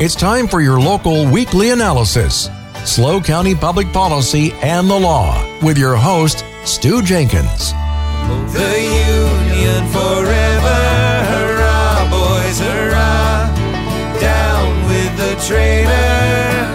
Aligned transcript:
It's 0.00 0.16
time 0.16 0.48
for 0.48 0.60
your 0.60 0.80
local 0.80 1.24
weekly 1.30 1.70
analysis. 1.70 2.50
SLO 2.84 3.20
County 3.20 3.54
Public 3.54 3.92
Policy 3.92 4.50
and 4.54 4.90
the 4.90 4.98
Law 4.98 5.40
with 5.62 5.78
your 5.78 5.94
host, 5.94 6.44
Stew 6.64 7.00
Jenkins. 7.00 7.70
The 8.50 8.74
Union 8.74 9.86
forever, 9.94 10.80
hurrah, 11.30 12.10
boys, 12.10 12.58
hurrah. 12.58 13.54
Down 14.18 14.82
with 14.88 15.16
the 15.16 15.34
traitor, 15.46 15.88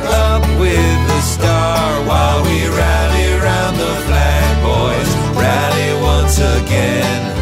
up 0.08 0.44
with 0.58 1.08
the 1.12 1.22
star, 1.22 2.08
while 2.08 2.42
we 2.44 2.70
rally 2.70 3.38
round 3.38 3.76
the 3.76 3.96
flag, 4.08 4.64
boys. 4.64 5.12
Rally 5.36 6.02
once 6.02 6.38
again, 6.38 7.36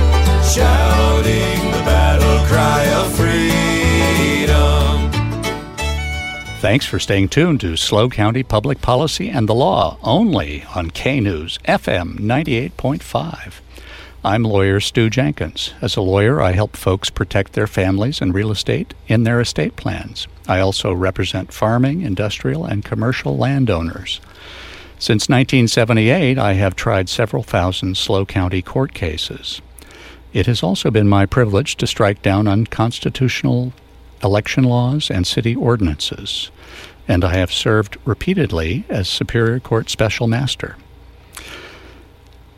shouting 0.43 0.96
Thanks 6.67 6.85
for 6.85 6.99
staying 6.99 7.29
tuned 7.29 7.61
to 7.61 7.77
SLO 7.77 8.09
County 8.09 8.43
Public 8.43 8.81
Policy 8.81 9.29
and 9.29 9.47
the 9.47 9.55
Law, 9.55 9.97
only 10.03 10.65
on 10.75 10.91
K 10.91 11.21
News 11.21 11.57
FM 11.59 12.19
98.5. 12.19 13.61
I'm 14.21 14.43
lawyer 14.43 14.81
Stew 14.81 15.09
Jenkins. 15.09 15.73
As 15.81 15.95
a 15.95 16.01
lawyer, 16.01 16.41
I 16.41 16.51
help 16.51 16.75
folks 16.75 17.09
protect 17.09 17.53
their 17.53 17.67
families 17.67 18.19
and 18.19 18.33
real 18.33 18.51
estate 18.51 18.93
in 19.07 19.23
their 19.23 19.39
estate 19.39 19.77
plans. 19.77 20.27
I 20.45 20.59
also 20.59 20.91
represent 20.91 21.53
farming, 21.53 22.01
industrial, 22.01 22.65
and 22.65 22.83
commercial 22.83 23.37
landowners. 23.37 24.19
Since 24.99 25.29
1978, 25.29 26.37
I 26.37 26.51
have 26.55 26.75
tried 26.75 27.07
several 27.07 27.43
thousand 27.43 27.95
SLO 27.95 28.25
County 28.25 28.61
court 28.61 28.93
cases. 28.93 29.61
It 30.33 30.47
has 30.47 30.61
also 30.61 30.91
been 30.91 31.07
my 31.07 31.25
privilege 31.25 31.77
to 31.77 31.87
strike 31.87 32.21
down 32.21 32.45
unconstitutional 32.45 33.71
election 34.23 34.63
laws 34.63 35.09
and 35.09 35.25
city 35.25 35.55
ordinances, 35.55 36.51
and 37.07 37.23
I 37.23 37.35
have 37.35 37.51
served 37.51 37.97
repeatedly 38.05 38.85
as 38.89 39.07
Superior 39.07 39.59
Court 39.59 39.89
Special 39.89 40.27
Master. 40.27 40.75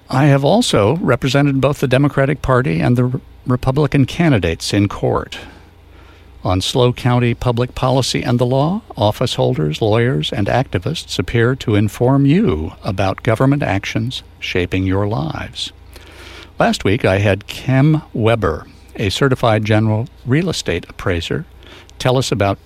I 0.09 0.25
have 0.25 0.44
also 0.44 0.95
represented 0.98 1.61
both 1.61 1.80
the 1.80 1.88
Democratic 1.88 2.42
Party 2.42 2.80
and 2.80 2.98
the 2.98 3.22
Republican 3.45 4.06
candidates 4.06 4.73
in 4.73 4.88
court. 4.88 5.38
On 6.44 6.61
SLO 6.61 6.94
County 6.94 7.33
Public 7.33 7.76
Policy 7.76 8.23
and 8.23 8.39
the 8.39 8.45
Law, 8.45 8.81
office 8.95 9.36
holders, 9.36 9.81
lawyers, 9.81 10.31
and 10.31 10.48
activists 10.48 11.20
appear 11.20 11.53
to 11.58 11.76
inform 11.76 12.26
you 12.26 12.72
about 12.83 13.23
government 13.23 13.61
actions 13.61 14.23
shaping 14.39 14.86
your 14.86 15.08
lives. 15.08 15.73
Last 16.58 16.83
week, 16.83 17.05
I 17.05 17.20
had 17.20 17.48
Kem 17.48 18.02
Weber, 18.14 18.66
a 18.95 19.09
certified 19.09 19.66
general 19.66 20.08
real 20.26 20.50
estate 20.50 20.86
appraiser, 20.89 21.45
tell 21.97 22.17
us 22.17 22.31
about 22.31 22.58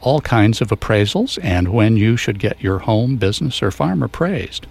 all 0.00 0.20
kinds 0.20 0.60
of 0.60 0.68
appraisals 0.68 1.38
and 1.42 1.72
when 1.72 1.96
you 1.96 2.16
should 2.16 2.38
get 2.38 2.62
your 2.62 2.80
home, 2.80 3.16
business, 3.16 3.62
or 3.62 3.70
farm 3.70 4.02
appraised. 4.02 4.66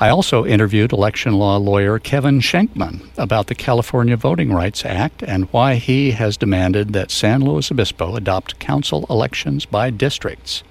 I 0.00 0.08
also 0.08 0.44
interviewed 0.44 0.92
election 0.92 1.34
law 1.34 1.58
lawyer 1.58 1.98
Kevin 1.98 2.40
Shenkman 2.40 3.06
about 3.16 3.46
the 3.46 3.54
California 3.54 4.16
Voting 4.16 4.52
Rights 4.52 4.84
Act 4.84 5.22
and 5.22 5.52
why 5.52 5.76
he 5.76 6.10
has 6.12 6.36
demanded 6.36 6.92
that 6.92 7.10
San 7.12 7.40
Luis 7.42 7.70
Obispo 7.70 8.16
adopt 8.16 8.58
council 8.58 9.06
elections 9.08 9.64
by 9.64 9.90
districts. 9.90 10.64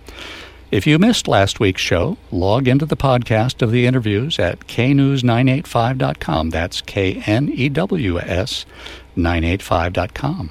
If 0.70 0.88
you 0.88 1.00
missed 1.00 1.28
last 1.28 1.60
week's 1.60 1.82
show, 1.82 2.18
log 2.32 2.68
into 2.68 2.86
the 2.86 2.98
podcast 2.98 3.62
of 3.62 3.72
the 3.72 3.86
interviews 3.86 4.40
at 4.40 4.60
knews985.com. 4.68 6.50
That's 6.50 6.82
K 6.82 7.22
N 7.26 7.50
E 7.50 7.70
W 7.70 8.20
S 8.20 8.66
985.com. 9.16 10.50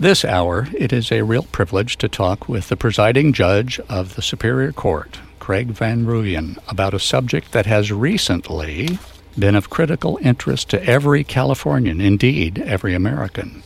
This 0.00 0.24
hour, 0.24 0.68
it 0.78 0.92
is 0.92 1.10
a 1.10 1.22
real 1.22 1.42
privilege 1.42 1.98
to 1.98 2.08
talk 2.08 2.48
with 2.48 2.68
the 2.68 2.76
presiding 2.76 3.32
judge 3.32 3.80
of 3.88 4.14
the 4.14 4.22
Superior 4.22 4.70
Court, 4.70 5.18
Craig 5.40 5.70
Van 5.70 6.06
Rooyen, 6.06 6.56
about 6.68 6.94
a 6.94 7.00
subject 7.00 7.50
that 7.50 7.66
has 7.66 7.90
recently 7.90 9.00
been 9.36 9.56
of 9.56 9.70
critical 9.70 10.16
interest 10.22 10.70
to 10.70 10.84
every 10.84 11.24
Californian, 11.24 12.00
indeed, 12.00 12.60
every 12.60 12.94
American 12.94 13.64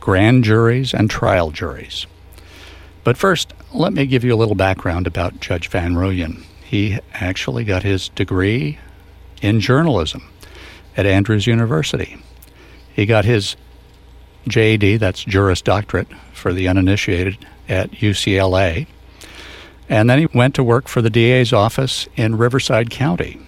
grand 0.00 0.42
juries 0.42 0.92
and 0.92 1.08
trial 1.08 1.52
juries. 1.52 2.04
But 3.04 3.16
first, 3.16 3.54
let 3.72 3.92
me 3.92 4.06
give 4.06 4.24
you 4.24 4.34
a 4.34 4.40
little 4.42 4.56
background 4.56 5.06
about 5.06 5.38
Judge 5.38 5.68
Van 5.68 5.94
Rooyen. 5.94 6.42
He 6.64 6.98
actually 7.14 7.62
got 7.62 7.84
his 7.84 8.08
degree 8.08 8.80
in 9.40 9.60
journalism 9.60 10.24
at 10.96 11.06
Andrews 11.06 11.46
University. 11.46 12.16
He 12.92 13.06
got 13.06 13.24
his 13.24 13.54
JD, 14.48 14.98
that's 14.98 15.24
Juris 15.24 15.62
Doctorate 15.62 16.08
for 16.32 16.52
the 16.52 16.68
uninitiated, 16.68 17.46
at 17.68 17.90
UCLA. 17.92 18.86
And 19.88 20.08
then 20.08 20.18
he 20.18 20.26
went 20.26 20.54
to 20.54 20.64
work 20.64 20.88
for 20.88 21.02
the 21.02 21.10
DA's 21.10 21.52
office 21.52 22.08
in 22.16 22.38
Riverside 22.38 22.90
County. 22.90 23.40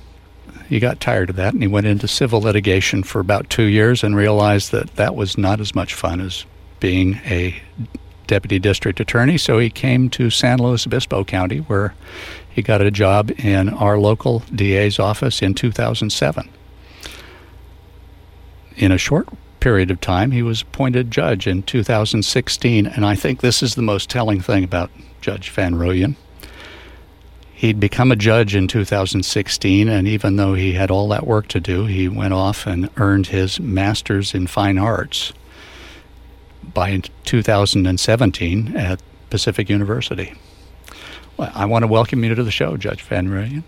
He 0.69 0.80
got 0.80 1.00
tired 1.00 1.30
of 1.30 1.36
that 1.36 1.53
and 1.53 1.62
he 1.62 1.69
went 1.69 1.86
into 1.86 2.08
civil 2.08 2.41
litigation 2.41 3.03
for 3.03 3.20
about 3.20 3.50
two 3.50 3.64
years 3.64 4.03
and 4.03 4.16
realized 4.16 4.72
that 4.72 4.97
that 4.97 5.14
was 5.14 5.36
not 5.36 5.60
as 5.60 5.75
much 5.75 5.94
fun 5.94 6.20
as 6.20 6.47
being 6.80 7.20
a 7.26 7.54
deputy 8.26 8.59
district 8.59 8.98
attorney. 8.98 9.36
So 9.38 9.59
he 9.59 9.70
came 9.70 10.09
to 10.10 10.30
San 10.30 10.59
Luis 10.59 10.86
Obispo 10.86 11.24
County 11.24 11.59
where 11.59 11.94
he 12.48 12.62
got 12.62 12.80
a 12.80 12.91
job 12.91 13.30
in 13.38 13.69
our 13.69 13.98
local 13.98 14.41
DA's 14.54 14.98
office 14.98 15.42
in 15.42 15.54
2007. 15.54 16.48
In 18.76 18.91
a 18.91 18.98
short 18.98 19.28
period 19.62 19.92
of 19.92 20.00
time, 20.00 20.32
he 20.32 20.42
was 20.42 20.62
appointed 20.62 21.08
judge 21.08 21.46
in 21.46 21.62
2016, 21.62 22.84
and 22.84 23.06
I 23.06 23.14
think 23.14 23.40
this 23.40 23.62
is 23.62 23.76
the 23.76 23.82
most 23.82 24.10
telling 24.10 24.40
thing 24.40 24.64
about 24.64 24.90
Judge 25.20 25.50
Van 25.50 25.76
Rooyen. 25.76 26.16
He'd 27.52 27.78
become 27.78 28.10
a 28.10 28.16
judge 28.16 28.56
in 28.56 28.66
2016, 28.66 29.88
and 29.88 30.08
even 30.08 30.34
though 30.34 30.54
he 30.54 30.72
had 30.72 30.90
all 30.90 31.06
that 31.10 31.28
work 31.28 31.46
to 31.46 31.60
do, 31.60 31.86
he 31.86 32.08
went 32.08 32.34
off 32.34 32.66
and 32.66 32.90
earned 32.96 33.28
his 33.28 33.60
master's 33.60 34.34
in 34.34 34.48
fine 34.48 34.78
arts 34.78 35.32
by 36.74 37.00
2017 37.22 38.76
at 38.76 39.00
Pacific 39.30 39.70
University. 39.70 40.34
Well, 41.36 41.52
I 41.54 41.66
want 41.66 41.84
to 41.84 41.86
welcome 41.86 42.24
you 42.24 42.34
to 42.34 42.42
the 42.42 42.50
show, 42.50 42.76
Judge 42.76 43.02
Van 43.02 43.28
Rooyen. 43.28 43.62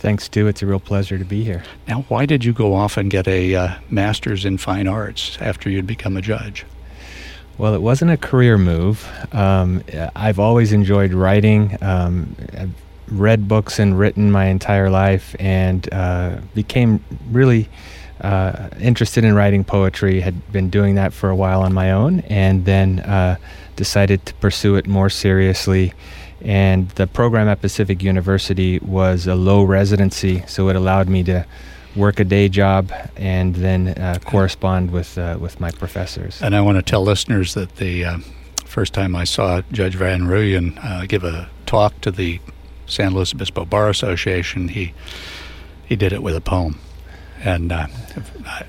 Thanks, 0.00 0.24
Stew. 0.24 0.46
It's 0.46 0.62
a 0.62 0.66
real 0.66 0.80
pleasure 0.80 1.18
to 1.18 1.26
be 1.26 1.44
here. 1.44 1.62
Now, 1.86 2.06
why 2.08 2.24
did 2.24 2.42
you 2.42 2.54
go 2.54 2.72
off 2.72 2.96
and 2.96 3.10
get 3.10 3.28
a 3.28 3.54
uh, 3.54 3.74
master's 3.90 4.46
in 4.46 4.56
fine 4.56 4.88
arts 4.88 5.36
after 5.42 5.68
you'd 5.68 5.86
become 5.86 6.16
a 6.16 6.22
judge? 6.22 6.64
Well, 7.58 7.74
it 7.74 7.82
wasn't 7.82 8.10
a 8.10 8.16
career 8.16 8.56
move. 8.56 9.06
Um, 9.34 9.84
I've 10.16 10.38
always 10.38 10.72
enjoyed 10.72 11.12
writing. 11.12 11.76
Um, 11.82 12.34
I've 12.56 12.72
read 13.08 13.46
books 13.46 13.78
and 13.78 13.98
written 13.98 14.32
my 14.32 14.46
entire 14.46 14.88
life 14.88 15.36
and 15.38 15.86
uh, 15.92 16.38
became 16.54 17.04
really 17.30 17.68
uh, 18.22 18.70
interested 18.80 19.22
in 19.22 19.34
writing 19.34 19.64
poetry. 19.64 20.20
Had 20.20 20.50
been 20.50 20.70
doing 20.70 20.94
that 20.94 21.12
for 21.12 21.28
a 21.28 21.36
while 21.36 21.60
on 21.60 21.74
my 21.74 21.92
own 21.92 22.20
and 22.20 22.64
then 22.64 23.00
uh, 23.00 23.36
decided 23.76 24.24
to 24.24 24.34
pursue 24.36 24.76
it 24.76 24.86
more 24.86 25.10
seriously 25.10 25.92
and 26.42 26.88
the 26.90 27.06
program 27.06 27.48
at 27.48 27.60
Pacific 27.60 28.02
University 28.02 28.78
was 28.80 29.26
a 29.26 29.34
low 29.34 29.62
residency, 29.62 30.42
so 30.46 30.68
it 30.68 30.76
allowed 30.76 31.08
me 31.08 31.22
to 31.24 31.46
work 31.96 32.20
a 32.20 32.24
day 32.24 32.48
job 32.48 32.92
and 33.16 33.56
then 33.56 33.88
uh, 33.88 34.18
correspond 34.24 34.90
with 34.90 35.18
uh, 35.18 35.36
with 35.40 35.60
my 35.60 35.70
professors. 35.70 36.40
And 36.42 36.54
I 36.54 36.60
want 36.60 36.76
to 36.76 36.82
tell 36.82 37.02
listeners 37.02 37.54
that 37.54 37.76
the 37.76 38.04
uh, 38.04 38.18
first 38.64 38.94
time 38.94 39.16
I 39.16 39.24
saw 39.24 39.62
Judge 39.72 39.96
Van 39.96 40.22
Rooyen 40.22 40.78
uh, 40.84 41.06
give 41.06 41.24
a 41.24 41.50
talk 41.66 42.00
to 42.00 42.10
the 42.10 42.40
San 42.86 43.14
Luis 43.14 43.32
Obispo 43.32 43.64
Bar 43.64 43.88
Association, 43.88 44.68
he 44.68 44.92
he 45.86 45.96
did 45.96 46.12
it 46.12 46.22
with 46.22 46.36
a 46.36 46.40
poem. 46.40 46.78
And 47.42 47.72
uh, 47.72 47.86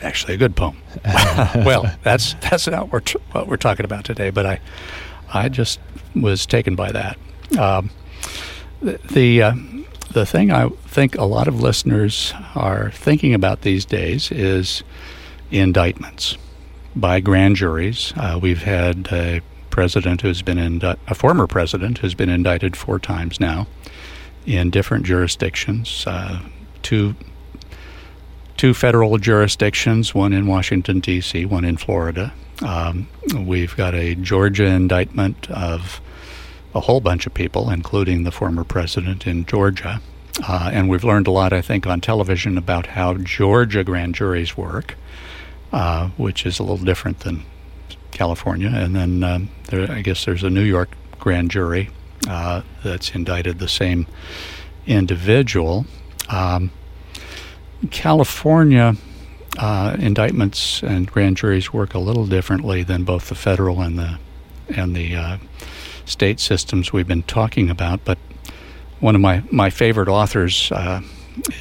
actually, 0.02 0.36
a 0.36 0.38
good 0.38 0.56
poem. 0.56 0.78
well, 1.06 1.94
that's 2.04 2.36
that's 2.36 2.68
not 2.68 2.90
what 2.90 3.14
we're, 3.14 3.22
what 3.34 3.48
we're 3.48 3.58
talking 3.58 3.84
about 3.84 4.06
today. 4.06 4.30
But 4.30 4.46
I, 4.46 4.60
I 5.34 5.50
just 5.50 5.80
was 6.16 6.46
taken 6.46 6.76
by 6.76 6.94
that. 6.94 7.18
Um, 7.58 7.90
the 8.82 9.42
uh, 9.42 9.54
the 10.12 10.26
thing 10.26 10.52
I 10.52 10.70
think 10.88 11.16
a 11.16 11.24
lot 11.26 11.48
of 11.48 11.62
listeners 11.62 12.34
are 12.56 12.92
thinking 12.92 13.34
about 13.34 13.62
these 13.62 13.86
days 13.86 14.32
is 14.32 14.84
indictments 15.52 16.38
by 16.96 17.20
grand 17.20 17.56
juries. 17.56 18.14
Uh, 18.16 18.40
we've 18.42 18.64
had 18.64 19.08
a 19.12 19.42
president 19.70 20.22
who's 20.22 20.42
been 20.42 20.58
indi- 20.58 20.96
a 21.08 21.16
former 21.16 21.48
president 21.48 22.00
who's 22.00 22.14
been 22.14 22.30
indicted 22.30 22.76
four 22.76 23.00
times 23.00 23.40
now 23.40 23.68
in 24.46 24.70
different 24.70 25.06
jurisdictions. 25.06 26.06
Uh, 26.06 26.42
two 26.82 27.16
two 28.58 28.74
federal 28.74 29.18
jurisdictions, 29.18 30.14
one 30.14 30.34
in 30.34 30.46
Washington 30.46 31.00
D.C., 31.00 31.46
one 31.46 31.66
in 31.66 31.78
Florida. 31.78 32.34
Um, 32.62 33.08
we've 33.36 33.76
got 33.76 33.96
a 33.96 34.14
Georgia 34.16 34.66
indictment 34.66 35.50
of 35.50 36.00
a 36.74 36.80
whole 36.82 37.02
bunch 37.02 37.28
of 37.28 37.34
people, 37.34 37.70
including 37.70 38.24
the 38.24 38.32
former 38.32 38.64
president 38.64 39.28
in 39.28 39.46
Georgia. 39.46 40.02
Uh, 40.48 40.70
and 40.74 40.90
we've 40.90 41.04
learned 41.04 41.28
a 41.28 41.32
lot, 41.32 41.54
I 41.54 41.62
think, 41.62 41.86
on 41.86 42.02
television 42.02 42.58
about 42.58 42.88
how 42.88 43.16
Georgia 43.16 43.84
grand 43.84 44.16
juries 44.16 44.56
work, 44.56 44.96
uh, 45.72 46.10
which 46.18 46.46
is 46.46 46.60
a 46.60 46.64
little 46.64 46.86
different 46.86 47.20
than 47.22 47.44
California. 48.12 48.70
And 48.74 48.96
then 48.96 49.24
um, 49.24 49.50
there, 49.68 49.92
I 49.92 50.02
guess 50.02 50.26
there's 50.26 50.44
a 50.44 50.50
New 50.50 50.64
York 50.64 50.90
grand 51.20 51.52
jury 51.52 51.90
uh, 52.28 52.62
that's 52.84 53.12
indicted 53.12 53.60
the 53.60 53.68
same 53.68 54.08
individual. 54.86 55.86
Um, 56.30 56.72
California 57.90 58.96
uh, 59.58 59.96
indictments 60.00 60.82
and 60.84 61.12
grand 61.12 61.38
juries 61.38 61.74
work 61.74 61.94
a 61.94 62.00
little 62.00 62.26
differently 62.26 62.84
than 62.84 63.04
both 63.04 63.30
the 63.30 63.36
federal 63.36 63.82
and 63.82 63.98
the 63.98 64.18
and 64.70 64.96
the 64.96 65.16
uh, 65.16 65.38
state 66.06 66.40
systems 66.40 66.92
we've 66.92 67.08
been 67.08 67.24
talking 67.24 67.70
about. 67.70 68.04
But 68.06 68.18
one 69.00 69.16
of 69.16 69.22
my, 69.22 69.44
my 69.52 69.70
favorite 69.70 70.08
authors 70.08 70.72
uh, 70.72 71.02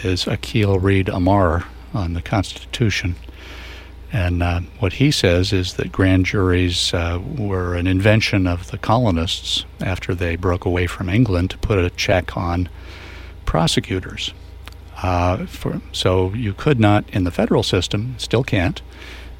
is 0.02 0.24
Akhil 0.24 0.82
Reed 0.82 1.08
Amar 1.08 1.64
on 1.94 2.14
the 2.14 2.22
Constitution. 2.22 3.16
And 4.12 4.42
uh, 4.42 4.60
what 4.80 4.94
he 4.94 5.10
says 5.10 5.52
is 5.52 5.74
that 5.74 5.92
grand 5.92 6.26
juries 6.26 6.92
uh, 6.92 7.20
were 7.38 7.76
an 7.76 7.86
invention 7.86 8.46
of 8.46 8.70
the 8.70 8.78
colonists 8.78 9.64
after 9.80 10.14
they 10.14 10.34
broke 10.34 10.64
away 10.64 10.86
from 10.88 11.08
England 11.08 11.50
to 11.50 11.58
put 11.58 11.78
a 11.78 11.90
check 11.90 12.36
on 12.36 12.68
prosecutors. 13.46 14.34
Uh, 15.02 15.46
for, 15.46 15.80
so 15.92 16.32
you 16.34 16.52
could 16.52 16.78
not, 16.80 17.08
in 17.10 17.24
the 17.24 17.30
federal 17.30 17.62
system, 17.62 18.14
still 18.18 18.44
can't, 18.44 18.82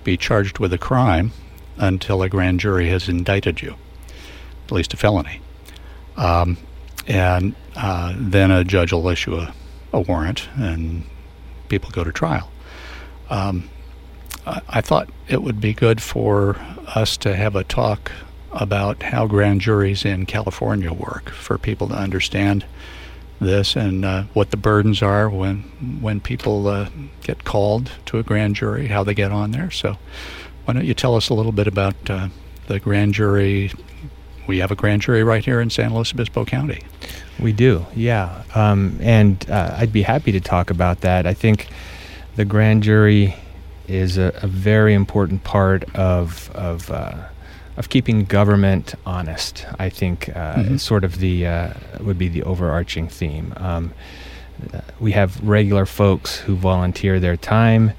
be 0.04 0.16
charged 0.16 0.58
with 0.58 0.72
a 0.72 0.78
crime 0.78 1.32
until 1.76 2.22
a 2.22 2.28
grand 2.28 2.60
jury 2.60 2.88
has 2.88 3.08
indicted 3.08 3.60
you, 3.60 3.74
at 4.70 4.76
least 4.76 4.94
a 4.94 4.96
felony. 4.96 5.40
Um, 6.16 6.56
and 7.06 7.54
uh, 7.76 8.14
then 8.16 8.50
a 8.50 8.64
judge 8.64 8.92
will 8.92 9.08
issue 9.08 9.36
a, 9.36 9.54
a, 9.92 10.00
warrant 10.00 10.48
and 10.54 11.04
people 11.68 11.90
go 11.90 12.04
to 12.04 12.12
trial. 12.12 12.50
Um, 13.30 13.70
I, 14.46 14.60
I 14.68 14.80
thought 14.80 15.08
it 15.28 15.42
would 15.42 15.60
be 15.60 15.72
good 15.72 16.02
for 16.02 16.56
us 16.94 17.16
to 17.18 17.34
have 17.34 17.56
a 17.56 17.64
talk 17.64 18.12
about 18.52 19.02
how 19.02 19.26
grand 19.26 19.60
juries 19.60 20.04
in 20.04 20.26
California 20.26 20.92
work 20.92 21.30
for 21.30 21.56
people 21.56 21.88
to 21.88 21.94
understand 21.94 22.64
this 23.40 23.74
and 23.74 24.04
uh, 24.04 24.24
what 24.34 24.50
the 24.50 24.56
burdens 24.56 25.02
are 25.02 25.30
when 25.30 25.62
when 26.02 26.20
people 26.20 26.66
uh, 26.68 26.90
get 27.22 27.44
called 27.44 27.90
to 28.06 28.18
a 28.18 28.22
grand 28.22 28.54
jury, 28.56 28.88
how 28.88 29.02
they 29.02 29.14
get 29.14 29.32
on 29.32 29.52
there. 29.52 29.70
So 29.70 29.96
why 30.64 30.74
don't 30.74 30.84
you 30.84 30.94
tell 30.94 31.16
us 31.16 31.30
a 31.30 31.34
little 31.34 31.52
bit 31.52 31.66
about 31.66 32.10
uh, 32.10 32.28
the 32.66 32.78
grand 32.78 33.14
jury? 33.14 33.72
We 34.50 34.58
have 34.58 34.72
a 34.72 34.74
grand 34.74 35.00
jury 35.00 35.22
right 35.22 35.44
here 35.44 35.60
in 35.60 35.70
San 35.70 35.94
Luis 35.94 36.12
Obispo 36.12 36.44
County. 36.44 36.82
We 37.38 37.52
do, 37.52 37.86
yeah. 37.94 38.42
Um, 38.56 38.98
and 39.00 39.48
uh, 39.48 39.76
I'd 39.78 39.92
be 39.92 40.02
happy 40.02 40.32
to 40.32 40.40
talk 40.40 40.70
about 40.70 41.02
that. 41.02 41.24
I 41.24 41.34
think 41.34 41.68
the 42.34 42.44
grand 42.44 42.82
jury 42.82 43.36
is 43.86 44.18
a, 44.18 44.36
a 44.42 44.48
very 44.48 44.92
important 44.92 45.44
part 45.44 45.84
of 45.94 46.50
of 46.50 46.90
uh, 46.90 47.28
of 47.76 47.90
keeping 47.90 48.24
government 48.24 48.96
honest. 49.06 49.66
I 49.78 49.88
think 49.88 50.30
uh, 50.30 50.56
mm-hmm. 50.56 50.76
sort 50.78 51.04
of 51.04 51.20
the 51.20 51.46
uh, 51.46 51.74
would 52.00 52.18
be 52.18 52.26
the 52.26 52.42
overarching 52.42 53.06
theme. 53.06 53.54
Um, 53.56 53.92
we 54.98 55.12
have 55.12 55.40
regular 55.48 55.86
folks 55.86 56.38
who 56.38 56.56
volunteer 56.56 57.20
their 57.20 57.36
time 57.36 57.92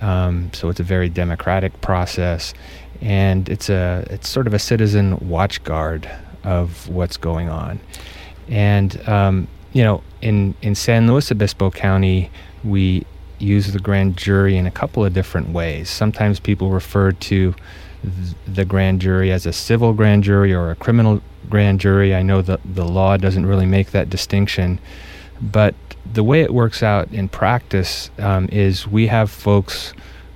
um, 0.00 0.50
so 0.52 0.68
it's 0.68 0.80
a 0.80 0.84
very 0.84 1.08
democratic 1.08 1.80
process, 1.80 2.54
and 3.00 3.48
it's 3.48 3.68
a 3.68 4.06
it's 4.10 4.28
sort 4.28 4.46
of 4.46 4.54
a 4.54 4.58
citizen 4.58 5.16
watchguard 5.18 6.10
of 6.44 6.88
what's 6.88 7.16
going 7.16 7.48
on. 7.48 7.80
And 8.48 9.08
um, 9.08 9.48
you 9.72 9.82
know, 9.82 10.02
in 10.20 10.54
in 10.62 10.74
San 10.74 11.06
Luis 11.06 11.30
Obispo 11.30 11.70
County, 11.70 12.30
we 12.62 13.04
use 13.38 13.72
the 13.72 13.78
grand 13.78 14.16
jury 14.16 14.56
in 14.56 14.66
a 14.66 14.70
couple 14.70 15.04
of 15.04 15.12
different 15.12 15.50
ways. 15.50 15.90
Sometimes 15.90 16.40
people 16.40 16.70
refer 16.70 17.12
to 17.12 17.54
th- 18.02 18.36
the 18.46 18.64
grand 18.64 19.00
jury 19.00 19.32
as 19.32 19.46
a 19.46 19.52
civil 19.52 19.92
grand 19.92 20.24
jury 20.24 20.54
or 20.54 20.70
a 20.70 20.76
criminal 20.76 21.20
grand 21.50 21.80
jury. 21.80 22.14
I 22.14 22.22
know 22.22 22.42
that 22.42 22.60
the 22.64 22.84
law 22.84 23.16
doesn't 23.16 23.46
really 23.46 23.66
make 23.66 23.90
that 23.90 24.08
distinction, 24.08 24.78
but 25.40 25.74
the 26.10 26.22
way 26.22 26.42
it 26.42 26.52
works 26.52 26.82
out 26.82 27.10
in 27.12 27.28
practice 27.28 28.10
um, 28.18 28.48
is 28.52 28.86
we 28.86 29.08
have 29.08 29.30
folks 29.30 29.92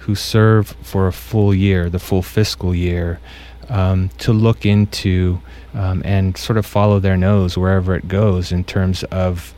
who 0.08 0.14
serve 0.14 0.68
for 0.82 1.06
a 1.06 1.12
full 1.12 1.54
year, 1.54 1.90
the 1.90 1.98
full 1.98 2.22
fiscal 2.22 2.74
year, 2.74 3.20
um, 3.68 4.08
to 4.16 4.32
look 4.32 4.64
into 4.64 5.38
um, 5.74 6.00
and 6.02 6.34
sort 6.38 6.56
of 6.56 6.64
follow 6.64 6.98
their 6.98 7.14
nose 7.18 7.58
wherever 7.58 7.94
it 7.94 8.08
goes 8.08 8.50
in 8.50 8.64
terms 8.64 9.04
of 9.04 9.52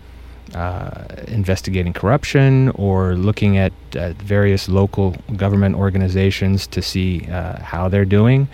uh, 0.52 1.04
investigating 1.28 1.92
corruption 1.92 2.70
or 2.70 3.14
looking 3.14 3.58
at 3.58 3.72
uh, 3.94 4.12
various 4.14 4.68
local 4.68 5.14
government 5.36 5.76
organizations 5.76 6.66
to 6.66 6.82
see 6.82 7.28
uh, 7.30 7.62
how 7.62 7.88
they're 7.88 8.04
doing. 8.04 8.48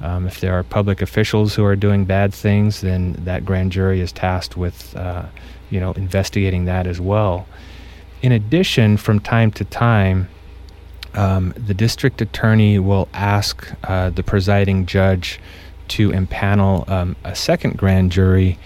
Um, 0.00 0.26
if 0.26 0.40
there 0.40 0.54
are 0.54 0.62
public 0.62 1.02
officials 1.02 1.54
who 1.54 1.66
are 1.66 1.76
doing 1.76 2.06
bad 2.06 2.32
things, 2.32 2.80
then 2.80 3.12
that 3.24 3.44
grand 3.44 3.72
jury 3.72 4.00
is 4.00 4.10
tasked 4.10 4.56
with 4.56 4.96
uh, 4.96 5.26
you 5.68 5.80
know, 5.80 5.92
investigating 5.92 6.64
that 6.64 6.86
as 6.86 6.98
well. 6.98 7.46
In 8.22 8.32
addition, 8.32 8.96
from 8.96 9.20
time 9.20 9.50
to 9.52 9.66
time, 9.66 10.30
um, 11.14 11.52
the 11.56 11.74
district 11.74 12.20
attorney 12.20 12.78
will 12.78 13.08
ask 13.12 13.72
uh, 13.84 14.10
the 14.10 14.22
presiding 14.22 14.86
judge 14.86 15.38
to 15.88 16.10
impanel 16.10 16.88
um, 16.88 17.16
a 17.24 17.34
second 17.34 17.76
grand 17.76 18.12
jury 18.12 18.58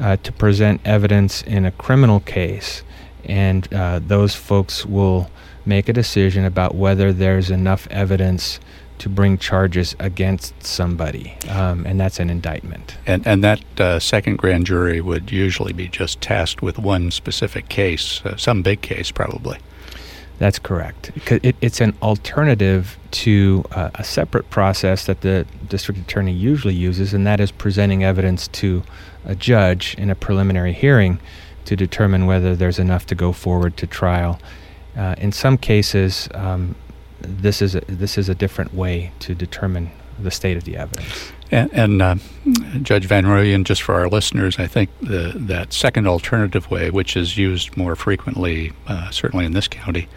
uh, 0.00 0.16
to 0.16 0.32
present 0.32 0.80
evidence 0.84 1.42
in 1.42 1.64
a 1.64 1.70
criminal 1.70 2.20
case. 2.20 2.82
And 3.24 3.72
uh, 3.72 4.00
those 4.04 4.34
folks 4.34 4.84
will 4.84 5.30
make 5.64 5.88
a 5.88 5.92
decision 5.92 6.44
about 6.44 6.74
whether 6.74 7.12
there's 7.12 7.50
enough 7.50 7.86
evidence 7.90 8.60
to 8.98 9.08
bring 9.08 9.38
charges 9.38 9.96
against 9.98 10.64
somebody, 10.64 11.34
um, 11.48 11.84
and 11.84 11.98
that's 11.98 12.20
an 12.20 12.30
indictment. 12.30 12.96
And 13.06 13.26
and 13.26 13.42
that 13.42 13.80
uh, 13.80 13.98
second 13.98 14.36
grand 14.36 14.66
jury 14.66 15.00
would 15.00 15.32
usually 15.32 15.72
be 15.72 15.88
just 15.88 16.20
tasked 16.20 16.62
with 16.62 16.78
one 16.78 17.10
specific 17.10 17.68
case, 17.68 18.24
uh, 18.24 18.36
some 18.36 18.62
big 18.62 18.82
case 18.82 19.10
probably. 19.10 19.58
That's 20.38 20.58
correct. 20.58 21.12
It, 21.30 21.54
it's 21.60 21.80
an 21.80 21.96
alternative 22.02 22.98
to 23.12 23.64
uh, 23.70 23.90
a 23.94 24.04
separate 24.04 24.50
process 24.50 25.06
that 25.06 25.20
the 25.20 25.46
district 25.68 26.00
attorney 26.00 26.32
usually 26.32 26.74
uses, 26.74 27.14
and 27.14 27.26
that 27.26 27.40
is 27.40 27.52
presenting 27.52 28.02
evidence 28.02 28.48
to 28.48 28.82
a 29.24 29.34
judge 29.34 29.94
in 29.96 30.10
a 30.10 30.14
preliminary 30.14 30.72
hearing 30.72 31.20
to 31.66 31.76
determine 31.76 32.26
whether 32.26 32.56
there's 32.56 32.78
enough 32.78 33.06
to 33.06 33.14
go 33.14 33.32
forward 33.32 33.76
to 33.76 33.86
trial. 33.86 34.40
Uh, 34.96 35.14
in 35.18 35.32
some 35.32 35.56
cases, 35.56 36.28
um, 36.34 36.74
this 37.20 37.62
is 37.62 37.74
a, 37.74 37.80
this 37.86 38.18
is 38.18 38.28
a 38.28 38.34
different 38.34 38.74
way 38.74 39.12
to 39.20 39.34
determine 39.34 39.90
the 40.18 40.30
state 40.30 40.56
of 40.56 40.64
the 40.64 40.76
evidence. 40.76 41.32
And, 41.50 41.72
and 41.72 42.02
uh, 42.02 42.14
Judge 42.82 43.04
Van 43.04 43.24
Rooyen, 43.24 43.64
just 43.64 43.82
for 43.82 43.94
our 43.94 44.08
listeners, 44.08 44.58
I 44.58 44.66
think 44.66 44.90
the, 45.00 45.32
that 45.36 45.72
second 45.72 46.06
alternative 46.06 46.70
way, 46.70 46.90
which 46.90 47.16
is 47.16 47.36
used 47.36 47.76
more 47.76 47.94
frequently, 47.94 48.72
uh, 48.86 49.10
certainly 49.10 49.44
in 49.44 49.52
this 49.52 49.68
county, 49.68 50.08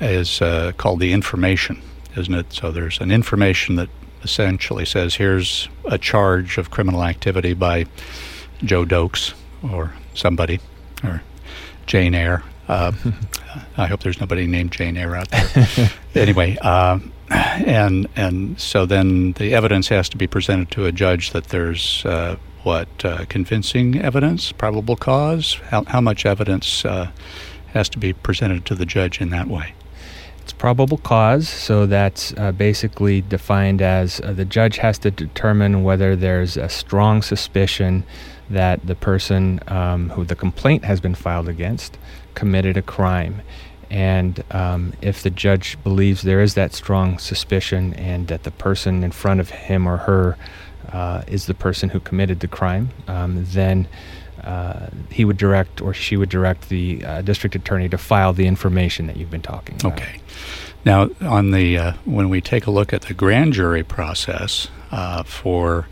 is 0.00 0.40
uh, 0.40 0.72
called 0.76 1.00
the 1.00 1.12
information, 1.12 1.82
isn't 2.16 2.34
it? 2.34 2.52
So 2.52 2.70
there's 2.70 3.00
an 3.00 3.10
information 3.10 3.76
that 3.76 3.88
essentially 4.22 4.84
says 4.84 5.14
here's 5.14 5.68
a 5.84 5.98
charge 5.98 6.58
of 6.58 6.70
criminal 6.70 7.04
activity 7.04 7.54
by 7.54 7.86
Joe 8.62 8.84
Dokes 8.84 9.34
or 9.62 9.94
somebody 10.14 10.60
or 11.04 11.22
Jane 11.86 12.14
Eyre. 12.14 12.42
Uh, 12.68 12.92
I 13.76 13.86
hope 13.86 14.00
there's 14.02 14.20
nobody 14.20 14.46
named 14.46 14.72
Jane 14.72 14.96
Eyre 14.96 15.16
out 15.16 15.30
there. 15.30 15.90
anyway, 16.14 16.56
uh, 16.60 16.98
and 17.30 18.08
and 18.16 18.58
so 18.60 18.86
then 18.86 19.32
the 19.32 19.54
evidence 19.54 19.88
has 19.88 20.08
to 20.10 20.16
be 20.16 20.26
presented 20.26 20.70
to 20.72 20.86
a 20.86 20.92
judge 20.92 21.32
that 21.32 21.44
there's 21.48 22.04
uh, 22.06 22.36
what 22.62 22.88
uh, 23.04 23.24
convincing 23.28 24.00
evidence, 24.00 24.52
probable 24.52 24.96
cause. 24.96 25.54
How 25.70 25.84
how 25.84 26.00
much 26.00 26.24
evidence 26.24 26.84
uh, 26.84 27.10
has 27.72 27.88
to 27.90 27.98
be 27.98 28.12
presented 28.12 28.64
to 28.66 28.74
the 28.74 28.86
judge 28.86 29.20
in 29.20 29.30
that 29.30 29.48
way? 29.48 29.74
It's 30.42 30.52
probable 30.54 30.96
cause, 30.96 31.46
so 31.46 31.84
that's 31.84 32.32
uh, 32.38 32.52
basically 32.52 33.20
defined 33.20 33.82
as 33.82 34.16
the 34.24 34.46
judge 34.46 34.78
has 34.78 34.98
to 35.00 35.10
determine 35.10 35.82
whether 35.82 36.16
there's 36.16 36.56
a 36.56 36.70
strong 36.70 37.20
suspicion 37.20 38.04
that 38.48 38.86
the 38.86 38.94
person 38.94 39.60
um, 39.66 40.08
who 40.10 40.24
the 40.24 40.34
complaint 40.34 40.84
has 40.84 41.00
been 41.00 41.14
filed 41.14 41.48
against 41.48 41.98
committed 42.34 42.78
a 42.78 42.82
crime. 42.82 43.42
And 43.90 44.42
um, 44.50 44.92
if 45.00 45.22
the 45.22 45.30
judge 45.30 45.82
believes 45.82 46.22
there 46.22 46.40
is 46.40 46.54
that 46.54 46.74
strong 46.74 47.18
suspicion 47.18 47.94
and 47.94 48.28
that 48.28 48.42
the 48.42 48.50
person 48.50 49.02
in 49.02 49.12
front 49.12 49.40
of 49.40 49.50
him 49.50 49.86
or 49.86 49.98
her 49.98 50.36
uh, 50.92 51.22
is 51.26 51.46
the 51.46 51.54
person 51.54 51.90
who 51.90 52.00
committed 52.00 52.40
the 52.40 52.48
crime, 52.48 52.90
um, 53.06 53.44
then 53.46 53.88
uh, 54.44 54.88
he 55.10 55.24
would 55.24 55.36
direct 55.36 55.80
or 55.80 55.92
she 55.92 56.16
would 56.16 56.28
direct 56.28 56.68
the 56.68 57.04
uh, 57.04 57.22
district 57.22 57.54
attorney 57.54 57.88
to 57.88 57.98
file 57.98 58.32
the 58.32 58.46
information 58.46 59.06
that 59.06 59.16
you've 59.16 59.30
been 59.30 59.42
talking 59.42 59.76
about. 59.76 59.94
Okay. 59.94 60.20
Now, 60.84 61.10
on 61.20 61.50
the 61.50 61.76
uh, 61.76 61.92
when 62.04 62.28
we 62.28 62.40
take 62.40 62.66
a 62.66 62.70
look 62.70 62.92
at 62.92 63.02
the 63.02 63.14
grand 63.14 63.52
jury 63.52 63.82
process 63.82 64.68
uh, 64.90 65.22
for 65.22 65.88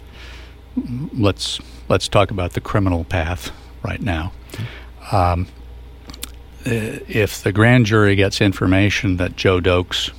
let's 1.12 1.61
let's 1.88 2.09
talk 2.09 2.31
about 2.31 2.53
the 2.53 2.61
criminal 2.61 3.05
path 3.05 3.50
right 3.83 4.00
now. 4.00 4.33
Um, 5.12 5.43
uh, 5.43 5.65
if 6.66 7.42
the 7.42 7.52
grand 7.52 7.87
jury 7.87 8.16
gets 8.16 8.40
information 8.40 9.16
that 9.18 9.37
Joe 9.37 9.61
Dokes 9.61 10.11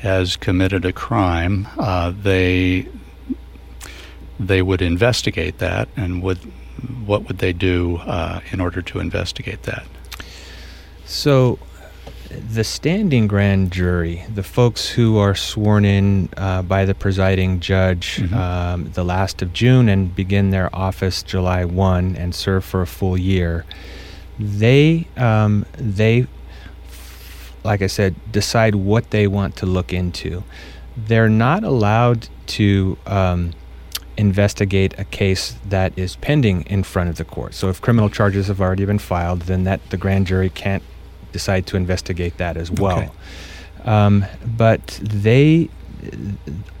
has 0.00 0.36
committed 0.36 0.84
a 0.84 0.92
crime, 0.92 1.68
uh, 1.78 2.12
they 2.22 2.86
they 4.38 4.62
would 4.62 4.80
investigate 4.82 5.58
that, 5.58 5.88
and 5.96 6.22
would 6.22 6.38
what 7.04 7.28
would 7.28 7.38
they 7.38 7.52
do 7.52 7.96
uh, 7.98 8.40
in 8.52 8.60
order 8.60 8.80
to 8.82 8.98
investigate 9.00 9.64
that? 9.64 9.84
So, 11.04 11.58
the 12.30 12.64
standing 12.64 13.26
grand 13.26 13.70
jury, 13.72 14.22
the 14.32 14.42
folks 14.44 14.88
who 14.88 15.18
are 15.18 15.34
sworn 15.34 15.84
in 15.84 16.28
uh, 16.36 16.62
by 16.62 16.84
the 16.84 16.94
presiding 16.94 17.60
judge 17.60 18.16
Mhm. 18.16 18.32
um, 18.32 18.90
the 18.94 19.04
last 19.04 19.42
of 19.42 19.52
June 19.52 19.88
and 19.88 20.14
begin 20.14 20.50
their 20.50 20.74
office 20.74 21.22
July 21.22 21.64
1 21.64 22.16
and 22.16 22.34
serve 22.34 22.64
for 22.64 22.80
a 22.82 22.86
full 22.86 23.18
year, 23.18 23.64
they, 24.40 25.06
um, 25.16 25.66
they, 25.76 26.26
like 27.62 27.82
I 27.82 27.86
said, 27.86 28.14
decide 28.32 28.74
what 28.74 29.10
they 29.10 29.26
want 29.26 29.56
to 29.56 29.66
look 29.66 29.92
into. 29.92 30.42
They're 30.96 31.28
not 31.28 31.62
allowed 31.62 32.28
to 32.48 32.98
um, 33.06 33.52
investigate 34.16 34.94
a 34.98 35.04
case 35.04 35.56
that 35.68 35.96
is 35.96 36.16
pending 36.16 36.62
in 36.62 36.82
front 36.82 37.10
of 37.10 37.16
the 37.16 37.24
court. 37.24 37.54
So 37.54 37.68
if 37.68 37.80
criminal 37.80 38.10
charges 38.10 38.48
have 38.48 38.60
already 38.60 38.84
been 38.84 38.98
filed, 38.98 39.42
then 39.42 39.64
that 39.64 39.90
the 39.90 39.96
grand 39.96 40.26
jury 40.26 40.50
can't 40.50 40.82
decide 41.32 41.66
to 41.68 41.76
investigate 41.76 42.36
that 42.38 42.56
as 42.56 42.70
well. 42.70 42.98
Okay. 42.98 43.10
Um, 43.84 44.26
but 44.44 45.00
they, 45.02 45.70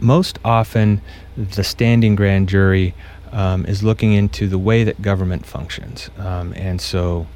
most 0.00 0.38
often, 0.44 1.00
the 1.36 1.64
standing 1.64 2.16
grand 2.16 2.48
jury 2.48 2.94
um, 3.32 3.64
is 3.66 3.82
looking 3.82 4.12
into 4.12 4.48
the 4.48 4.58
way 4.58 4.84
that 4.84 5.02
government 5.02 5.46
functions, 5.46 6.10
um, 6.18 6.52
and 6.56 6.80
so 6.80 7.26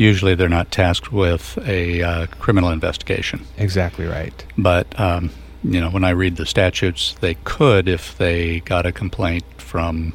Usually, 0.00 0.34
they're 0.34 0.48
not 0.48 0.70
tasked 0.70 1.12
with 1.12 1.58
a 1.66 2.02
uh, 2.02 2.26
criminal 2.38 2.70
investigation. 2.70 3.46
exactly 3.58 4.06
right. 4.06 4.32
But 4.56 4.98
um, 4.98 5.30
you 5.62 5.78
know, 5.78 5.90
when 5.90 6.04
I 6.04 6.10
read 6.10 6.36
the 6.36 6.46
statutes, 6.46 7.14
they 7.20 7.34
could 7.44 7.86
if 7.86 8.16
they 8.16 8.60
got 8.60 8.86
a 8.86 8.92
complaint 8.92 9.44
from 9.58 10.14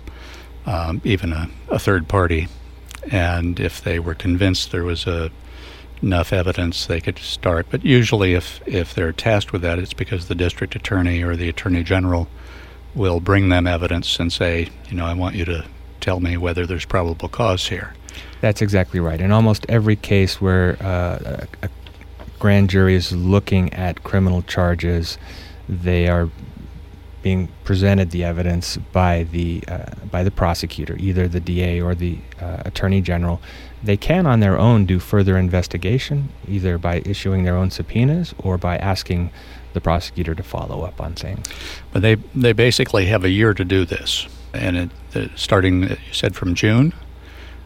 um, 0.66 1.02
even 1.04 1.32
a, 1.34 1.52
a 1.70 1.78
third 1.78 2.08
party, 2.08 2.48
and 3.12 3.60
if 3.60 3.80
they 3.80 4.00
were 4.00 4.16
convinced 4.16 4.72
there 4.72 4.84
was 4.84 5.06
a, 5.06 5.30
enough 6.02 6.34
evidence, 6.34 6.88
they 6.88 7.00
could 7.00 7.20
start. 7.20 7.68
But 7.70 7.86
usually, 7.86 8.34
if 8.34 8.62
if 8.66 8.94
they're 8.96 9.14
tasked 9.14 9.54
with 9.54 9.62
that, 9.62 9.78
it's 9.78 9.94
because 9.94 10.28
the 10.28 10.36
district 10.36 10.76
attorney 10.76 11.22
or 11.22 11.36
the 11.36 11.48
attorney 11.48 11.84
general 11.84 12.28
will 12.96 13.20
bring 13.20 13.50
them 13.50 13.68
evidence 13.68 14.20
and 14.20 14.32
say, 14.32 14.70
you 14.90 14.96
know, 14.96 15.06
I 15.06 15.14
want 15.14 15.36
you 15.36 15.46
to 15.46 15.66
tell 16.00 16.20
me 16.20 16.38
whether 16.38 16.66
there's 16.66 16.86
probable 16.86 17.30
cause 17.30 17.68
here. 17.68 17.94
That's 18.42 18.62
exactly 18.62 19.00
right. 19.00 19.20
In 19.20 19.32
almost 19.32 19.66
every 19.70 19.96
case 19.96 20.40
where 20.40 20.78
uh, 20.82 21.46
a, 21.62 21.66
a 21.66 21.70
grand 22.40 22.70
jury 22.70 22.96
is 22.96 23.12
looking 23.12 23.74
at 23.74 24.04
criminal 24.04 24.42
charges, 24.44 25.18
they 25.68 26.08
are 26.08 26.30
being 27.26 27.50
presented 27.64 28.12
the 28.12 28.24
evidence 28.24 28.78
by 28.94 29.24
the 29.32 29.64
uh, 29.68 29.86
by 30.12 30.22
the 30.24 30.30
prosecutor, 30.30 30.96
either 31.00 31.28
the 31.28 31.40
DA 31.40 31.82
or 31.82 31.96
the 31.96 32.20
uh, 32.40 32.62
attorney 32.66 33.02
general. 33.02 33.42
They 33.82 33.98
can, 33.98 34.28
on 34.28 34.42
their 34.42 34.60
own, 34.60 34.86
do 34.86 35.00
further 35.00 35.36
investigation, 35.36 36.30
either 36.48 36.78
by 36.78 37.02
issuing 37.04 37.44
their 37.44 37.56
own 37.56 37.72
subpoenas 37.72 38.36
or 38.38 38.60
by 38.60 38.78
asking 38.78 39.32
the 39.74 39.82
prosecutor 39.82 40.36
to 40.36 40.44
follow 40.44 40.84
up 40.84 41.02
on 41.02 41.14
things. 41.16 41.48
But 41.92 42.04
they 42.04 42.16
they 42.36 42.54
basically 42.54 43.08
have 43.08 43.24
a 43.26 43.30
year 43.32 43.56
to 43.56 43.66
do 43.66 43.86
this, 43.86 44.28
and 44.54 44.78
it, 45.16 45.32
starting 45.36 45.84
uh, 45.86 45.88
you 46.08 46.14
said 46.14 46.36
from 46.36 46.54
June 46.54 46.94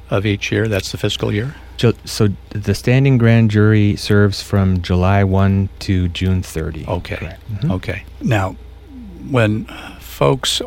of 0.10 0.25
each 0.25 0.54
year. 0.54 0.70
That's 0.70 0.92
the 0.94 0.98
fiscal 0.98 1.34
year. 1.34 1.54
Ju- 1.75 1.94
So 2.06 2.30
the 2.51 2.74
standing 2.75 3.18
grand 3.18 3.51
jury 3.51 3.98
serves 3.98 4.42
from 4.42 4.82
July 4.82 5.24
1 5.25 5.68
to 5.80 6.08
June 6.08 6.42
30. 6.44 6.86
Okay. 6.88 7.36
Mhm. 7.51 7.72
Okay. 7.72 8.04
Now, 8.22 8.56
when 9.29 9.65
folks, 9.99 10.61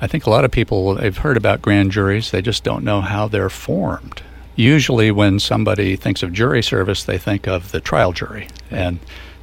I 0.00 0.06
think 0.06 0.26
a 0.26 0.30
lot 0.30 0.44
of 0.44 0.50
people 0.50 0.94
they've 0.94 1.16
heard 1.16 1.36
about 1.36 1.62
grand 1.62 1.92
juries. 1.92 2.30
They 2.30 2.42
just 2.42 2.64
don't 2.64 2.84
know 2.84 3.00
how 3.00 3.28
they're 3.28 3.50
formed. 3.50 4.22
Usually, 4.54 5.10
when 5.10 5.40
somebody 5.40 5.96
thinks 5.96 6.22
of 6.22 6.32
jury 6.32 6.62
service, 6.62 7.04
they 7.04 7.18
think 7.18 7.46
of 7.48 7.72
the 7.72 7.80
trial 7.80 8.12
jury, 8.12 8.48
and 8.70 8.98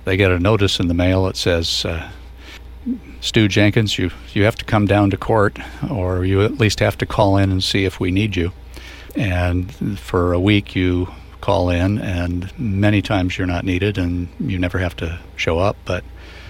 they 0.06 0.18
get 0.18 0.32
a 0.32 0.40
notice 0.40 0.80
in 0.80 0.88
the 0.88 0.94
mail 0.94 1.26
that 1.26 1.38
says. 1.38 1.86
Uh, 1.86 2.10
Stew 3.22 3.50
Jenkins, 3.50 3.98
you 3.98 4.12
you 4.34 4.46
have 4.46 4.56
to 4.56 4.66
come 4.66 4.86
down 4.86 5.10
to 5.10 5.18
court, 5.18 5.60
or 5.90 6.24
you 6.24 6.42
at 6.42 6.60
least 6.60 6.80
have 6.80 6.98
to 7.00 7.06
call 7.06 7.38
in 7.38 7.52
and 7.52 7.64
see 7.64 7.84
if 7.84 8.00
we 8.00 8.12
need 8.12 8.36
you. 8.36 8.52
And 9.16 10.00
for 10.00 10.32
a 10.34 10.40
week, 10.40 10.76
you 10.76 11.10
call 11.42 11.70
in, 11.70 12.00
and 12.00 12.58
many 12.58 13.02
times 13.02 13.38
you're 13.38 13.48
not 13.48 13.66
needed, 13.66 13.98
and 13.98 14.30
you 14.40 14.58
never 14.58 14.80
have 14.80 14.96
to 14.98 15.20
show 15.36 15.60
up. 15.60 15.76
But 15.84 16.04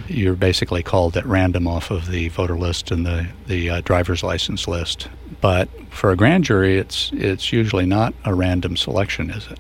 you're 0.08 0.36
basically 0.36 0.84
called 0.84 1.18
at 1.18 1.26
random 1.26 1.68
off 1.68 1.92
of 1.92 2.08
the 2.08 2.30
voter 2.30 2.58
list 2.58 2.92
and 2.92 3.06
the 3.06 3.28
the 3.48 3.70
uh, 3.70 3.82
driver's 3.82 4.24
license 4.24 4.68
list. 4.68 5.08
But 5.42 5.70
for 5.90 6.12
a 6.12 6.16
grand 6.16 6.44
jury, 6.46 6.78
it's 6.78 7.12
it's 7.14 7.52
usually 7.54 7.86
not 7.86 8.14
a 8.26 8.34
random 8.34 8.78
selection, 8.78 9.30
is 9.30 9.48
it? 9.48 9.60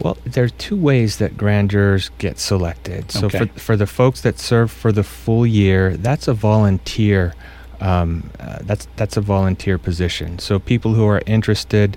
Well, 0.00 0.16
there 0.24 0.44
are 0.44 0.48
two 0.48 0.76
ways 0.76 1.18
that 1.18 1.36
grand 1.36 1.70
jurors 1.70 2.10
get 2.18 2.38
selected. 2.40 3.12
So 3.12 3.26
Okay. 3.26 3.46
for, 3.46 3.58
for 3.60 3.76
the 3.76 3.86
folks 3.86 4.22
that 4.22 4.40
serve 4.40 4.70
for 4.72 4.90
the 4.90 5.04
full 5.04 5.46
year, 5.46 5.96
that's 5.96 6.26
a 6.28 6.34
volunteer. 6.34 7.34
Um, 7.80 8.30
uh, 8.40 8.58
that's 8.62 8.88
that's 8.96 9.16
a 9.16 9.20
volunteer 9.20 9.78
position. 9.78 10.38
So 10.38 10.58
people 10.58 10.94
who 10.94 11.06
are 11.06 11.22
interested, 11.26 11.96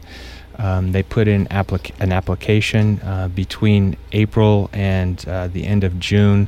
um, 0.60 0.92
they 0.92 1.02
put 1.04 1.28
in 1.28 1.48
applic- 1.48 1.92
an 2.00 2.12
application 2.12 3.00
uh, 3.02 3.30
between 3.30 3.96
April 4.12 4.70
and 4.74 5.24
uh, 5.28 5.48
the 5.48 5.66
end 5.66 5.84
of 5.84 6.00
June. 6.00 6.48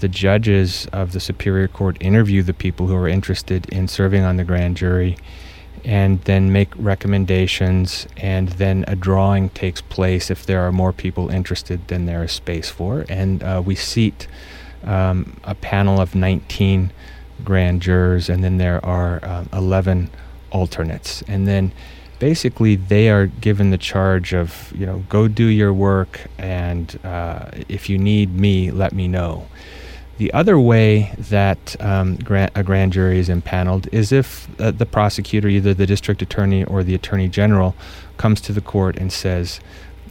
The 0.00 0.08
judges 0.08 0.86
of 0.92 1.12
the 1.12 1.20
Superior 1.20 1.66
Court 1.66 1.96
interview 2.00 2.42
the 2.42 2.54
people 2.54 2.86
who 2.86 2.94
are 2.94 3.08
interested 3.08 3.68
in 3.70 3.88
serving 3.88 4.22
on 4.22 4.36
the 4.36 4.44
grand 4.44 4.76
jury 4.76 5.16
and 5.84 6.20
then 6.22 6.52
make 6.52 6.68
recommendations 6.76 8.06
and 8.16 8.48
then 8.50 8.84
a 8.86 8.94
drawing 8.94 9.48
takes 9.50 9.80
place 9.80 10.30
if 10.30 10.46
there 10.46 10.60
are 10.60 10.72
more 10.72 10.92
people 10.92 11.30
interested 11.30 11.88
than 11.88 12.06
there 12.06 12.22
is 12.22 12.32
space 12.32 12.70
for. 12.70 13.06
And 13.08 13.42
uh, 13.42 13.62
we 13.64 13.74
seat 13.74 14.28
um, 14.84 15.36
a 15.44 15.54
panel 15.54 16.00
of 16.00 16.14
19 16.14 16.92
grand 17.44 17.82
jurors 17.82 18.28
and 18.28 18.44
then 18.44 18.58
there 18.58 18.84
are 18.84 19.24
um, 19.24 19.48
11 19.52 20.10
alternates. 20.50 21.22
And 21.22 21.46
then 21.46 21.72
basically 22.18 22.76
they 22.76 23.08
are 23.08 23.26
given 23.26 23.70
the 23.70 23.78
charge 23.78 24.32
of 24.32 24.72
you 24.76 24.84
know 24.84 25.04
go 25.08 25.28
do 25.28 25.44
your 25.44 25.72
work 25.72 26.26
and 26.36 26.98
uh, 27.04 27.46
if 27.68 27.88
you 27.88 27.98
need 27.98 28.34
me 28.34 28.70
let 28.70 28.92
me 28.92 29.06
know 29.06 29.46
the 30.18 30.32
other 30.32 30.58
way 30.58 31.12
that 31.16 31.76
um, 31.80 32.16
gra- 32.16 32.50
a 32.54 32.62
grand 32.62 32.92
jury 32.92 33.18
is 33.18 33.28
impaneled 33.28 33.88
is 33.92 34.12
if 34.12 34.48
uh, 34.60 34.72
the 34.72 34.84
prosecutor, 34.84 35.48
either 35.48 35.72
the 35.72 35.86
district 35.86 36.20
attorney 36.22 36.64
or 36.64 36.82
the 36.82 36.94
attorney 36.94 37.28
general, 37.28 37.74
comes 38.16 38.40
to 38.42 38.52
the 38.52 38.60
court 38.60 38.96
and 38.96 39.12
says, 39.12 39.60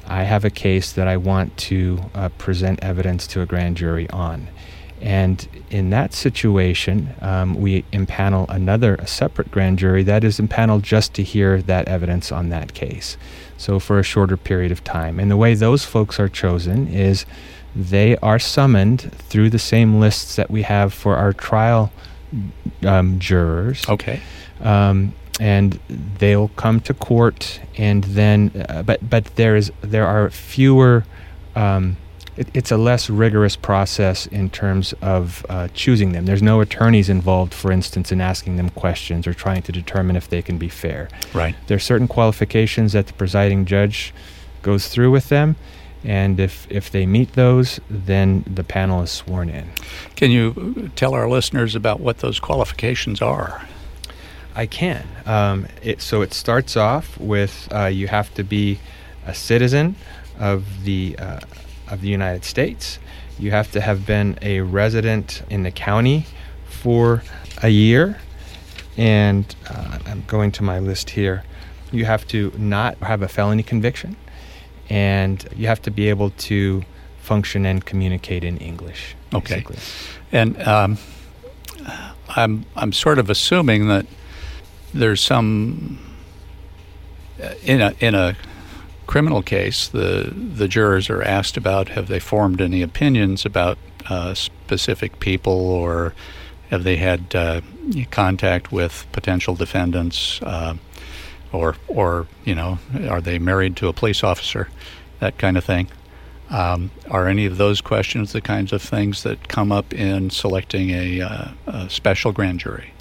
I 0.08 0.24
have 0.24 0.46
a 0.46 0.50
case 0.50 0.94
that 0.94 1.10
I 1.10 1.18
want 1.18 1.56
to 1.58 2.00
uh, 2.16 2.30
present 2.38 2.80
evidence 2.82 3.28
to 3.28 3.42
a 3.42 3.46
grand 3.46 3.76
jury 3.76 4.10
on. 4.10 4.48
And 5.02 5.48
in 5.70 5.90
that 5.92 6.14
situation, 6.14 7.14
um, 7.22 7.56
we 7.56 7.84
impanel 7.92 8.50
another, 8.50 8.96
a 8.96 9.08
separate 9.08 9.52
grand 9.52 9.78
jury 9.78 10.04
that 10.04 10.24
is 10.24 10.40
impaneled 10.40 10.84
just 10.84 11.14
to 11.16 11.24
hear 11.24 11.62
that 11.64 11.88
evidence 11.88 12.32
on 12.32 12.50
that 12.50 12.74
case. 12.74 13.18
So 13.58 13.80
for 13.80 14.00
a 14.00 14.04
shorter 14.04 14.38
period 14.38 14.72
of 14.72 14.84
time. 14.84 15.20
And 15.20 15.30
the 15.30 15.38
way 15.38 15.54
those 15.54 15.84
folks 15.84 16.20
are 16.20 16.30
chosen 16.30 16.88
is 16.88 17.26
they 17.78 18.18
are 18.18 18.40
summoned 18.40 19.12
through 19.14 19.52
the 19.52 19.60
same 19.60 20.00
lists 20.00 20.36
that 20.36 20.50
we 20.50 20.64
have 20.64 20.94
for 20.94 21.16
our 21.16 21.32
trial 21.32 21.92
um, 22.84 23.20
jurors. 23.20 23.88
Okay. 23.88 24.20
Um, 24.62 25.14
and 25.40 25.80
they'll 26.18 26.48
come 26.50 26.80
to 26.82 26.96
court, 26.96 27.60
and 27.78 28.04
then, 28.06 28.66
uh, 28.68 28.82
but 28.82 29.08
but 29.08 29.26
there 29.36 29.56
is 29.56 29.72
there 29.82 30.08
are 30.08 30.32
fewer. 30.32 31.06
Um, 31.56 31.98
it, 32.36 32.48
it's 32.56 32.72
a 32.72 32.78
less 32.78 33.08
rigorous 33.08 33.56
process 33.56 34.26
in 34.26 34.50
terms 34.50 34.94
of 35.02 35.46
uh, 35.48 35.68
choosing 35.76 36.12
them. 36.14 36.26
There's 36.26 36.42
no 36.42 36.60
attorneys 36.62 37.08
involved, 37.08 37.54
for 37.54 37.72
instance, 37.72 38.12
in 38.12 38.20
asking 38.20 38.58
them 38.58 38.72
questions 38.72 39.28
or 39.28 39.34
trying 39.34 39.62
to 39.64 39.72
determine 39.72 40.16
if 40.16 40.28
they 40.28 40.42
can 40.42 40.58
be 40.58 40.70
fair. 40.70 41.08
Right. 41.36 41.56
There 41.68 41.76
are 41.76 41.80
certain 41.80 42.08
qualifications 42.08 42.94
that 42.94 43.06
the 43.06 43.14
presiding 43.14 43.66
judge 43.66 44.14
goes 44.64 44.88
through 44.88 45.12
with 45.12 45.30
them, 45.30 45.56
and 46.08 46.40
if 46.40 46.66
if 46.72 46.90
they 46.90 47.06
meet 47.06 47.34
those, 47.34 47.82
then 47.90 48.44
the 48.48 48.64
panel 48.64 49.04
is 49.04 49.12
sworn 49.12 49.50
in. 49.50 49.70
Can 50.16 50.32
you 50.32 50.90
tell 50.96 51.14
our 51.14 51.30
listeners 51.30 51.76
about 51.76 52.00
what 52.00 52.20
those 52.20 52.40
qualifications 52.40 53.22
are? 53.22 53.68
I 54.56 54.66
can. 54.68 55.06
Um, 55.26 55.68
it, 55.84 56.02
so 56.02 56.22
it 56.22 56.34
starts 56.34 56.78
off 56.78 57.20
with 57.20 57.68
uh, 57.72 57.88
you 57.88 58.08
have 58.08 58.34
to 58.36 58.44
be 58.44 58.80
a 59.26 59.34
citizen 59.34 59.98
of 60.40 60.86
the 60.86 61.18
uh, 61.20 61.42
of 61.90 62.00
the 62.00 62.08
United 62.08 62.46
States. 62.46 63.00
You 63.38 63.52
have 63.52 63.70
to 63.74 63.82
have 63.82 64.06
been 64.06 64.40
a 64.42 64.62
resident 64.62 65.44
in 65.50 65.64
the 65.64 65.72
county 65.72 66.26
for 66.70 67.22
a 67.62 67.70
year, 67.70 68.18
and 68.96 69.54
uh, 69.70 70.00
I'm 70.06 70.24
going 70.26 70.54
to 70.54 70.64
my 70.64 70.80
list 70.80 71.10
here. 71.10 71.44
You 71.92 72.06
have 72.06 72.26
to 72.30 72.54
not 72.58 72.98
have 73.00 73.22
a 73.22 73.28
felony 73.28 73.64
conviction, 73.64 74.16
and 74.90 75.48
you 75.56 75.68
have 75.68 75.82
to 75.84 75.92
be 75.92 76.10
able 76.10 76.32
to 76.32 76.84
function 77.20 77.66
and 77.66 77.86
communicate 77.86 78.44
in 78.44 78.58
English. 78.58 79.16
Okay. 79.34 79.66
And 80.32 80.62
um, 80.68 80.98
I'm 82.30 82.66
I'm 82.76 82.94
sort 82.94 83.20
of 83.20 83.30
assuming 83.30 83.88
that 83.88 84.06
there's 84.94 85.22
some 85.22 86.00
uh, 87.42 87.54
in 87.64 87.82
a 87.82 87.94
in 88.00 88.16
a 88.16 88.36
criminal 89.06 89.42
case, 89.42 89.88
the 89.88 90.34
the 90.34 90.68
jurors 90.68 91.10
are 91.10 91.24
asked 91.24 91.58
about 91.58 91.90
have 91.90 92.08
they 92.08 92.20
formed 92.20 92.62
any 92.62 92.82
opinions 92.82 93.46
about 93.46 93.78
uh, 94.10 94.34
specific 94.34 95.20
people 95.20 95.54
or 95.54 96.14
have 96.70 96.84
they 96.84 96.98
had 96.98 97.34
uh, 97.34 97.62
contact 98.12 98.72
with 98.72 99.06
potential 99.12 99.56
defendants 99.56 100.42
uh, 100.42 100.76
or 101.58 101.76
or 101.88 102.28
you 102.46 102.56
know 102.56 102.80
are 103.10 103.22
they 103.22 103.40
married 103.40 103.76
to 103.76 103.88
a 103.88 103.94
police 103.94 104.24
officer 104.24 104.70
that 105.20 105.38
kind 105.38 105.58
of 105.58 105.64
thing 105.64 105.88
um, 106.50 106.92
are 107.10 107.28
any 107.28 107.46
of 107.46 107.58
those 107.58 107.82
questions 107.82 108.32
the 108.34 108.42
kinds 108.42 108.72
of 108.72 108.82
things 108.82 109.24
that 109.24 109.48
come 109.48 109.72
up 109.72 109.94
in 109.94 110.30
selecting 110.30 110.92
a, 110.92 111.22
uh, 111.22 111.48
a 111.68 111.90
special 111.90 112.32
grand 112.32 112.60
jury 112.60 112.94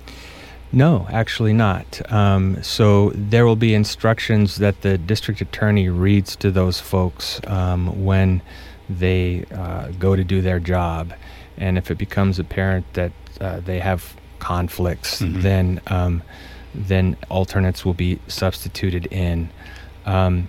no, 0.73 1.07
actually 1.11 1.53
not. 1.53 2.01
Um, 2.13 2.63
so 2.63 3.11
there 3.15 3.47
will 3.47 3.57
be 3.57 3.73
instructions 3.73 4.57
that 4.57 4.83
the 4.83 4.99
district 4.99 5.41
attorney 5.41 5.89
reads 5.89 6.37
to 6.37 6.51
those 6.51 6.81
folks 6.81 7.41
um, 7.47 8.05
when 8.05 8.43
they 8.89 9.45
uh, 9.55 9.89
go 9.99 10.17
to 10.17 10.25
do 10.25 10.41
their 10.41 10.61
job. 10.61 11.15
And 11.57 11.79
if 11.79 11.91
it 11.91 11.99
becomes 11.99 12.39
apparent 12.39 12.93
that 12.95 13.13
uh, 13.41 13.61
they 13.61 13.79
have 13.79 14.17
conflicts, 14.39 15.23
mm-hmm. 15.23 15.41
then 15.41 15.81
um, 15.87 16.23
then 16.77 17.17
alternates 17.29 17.85
will 17.85 17.95
be 17.95 18.19
substituted 18.29 19.07
in. 19.07 19.51
Um, 20.05 20.49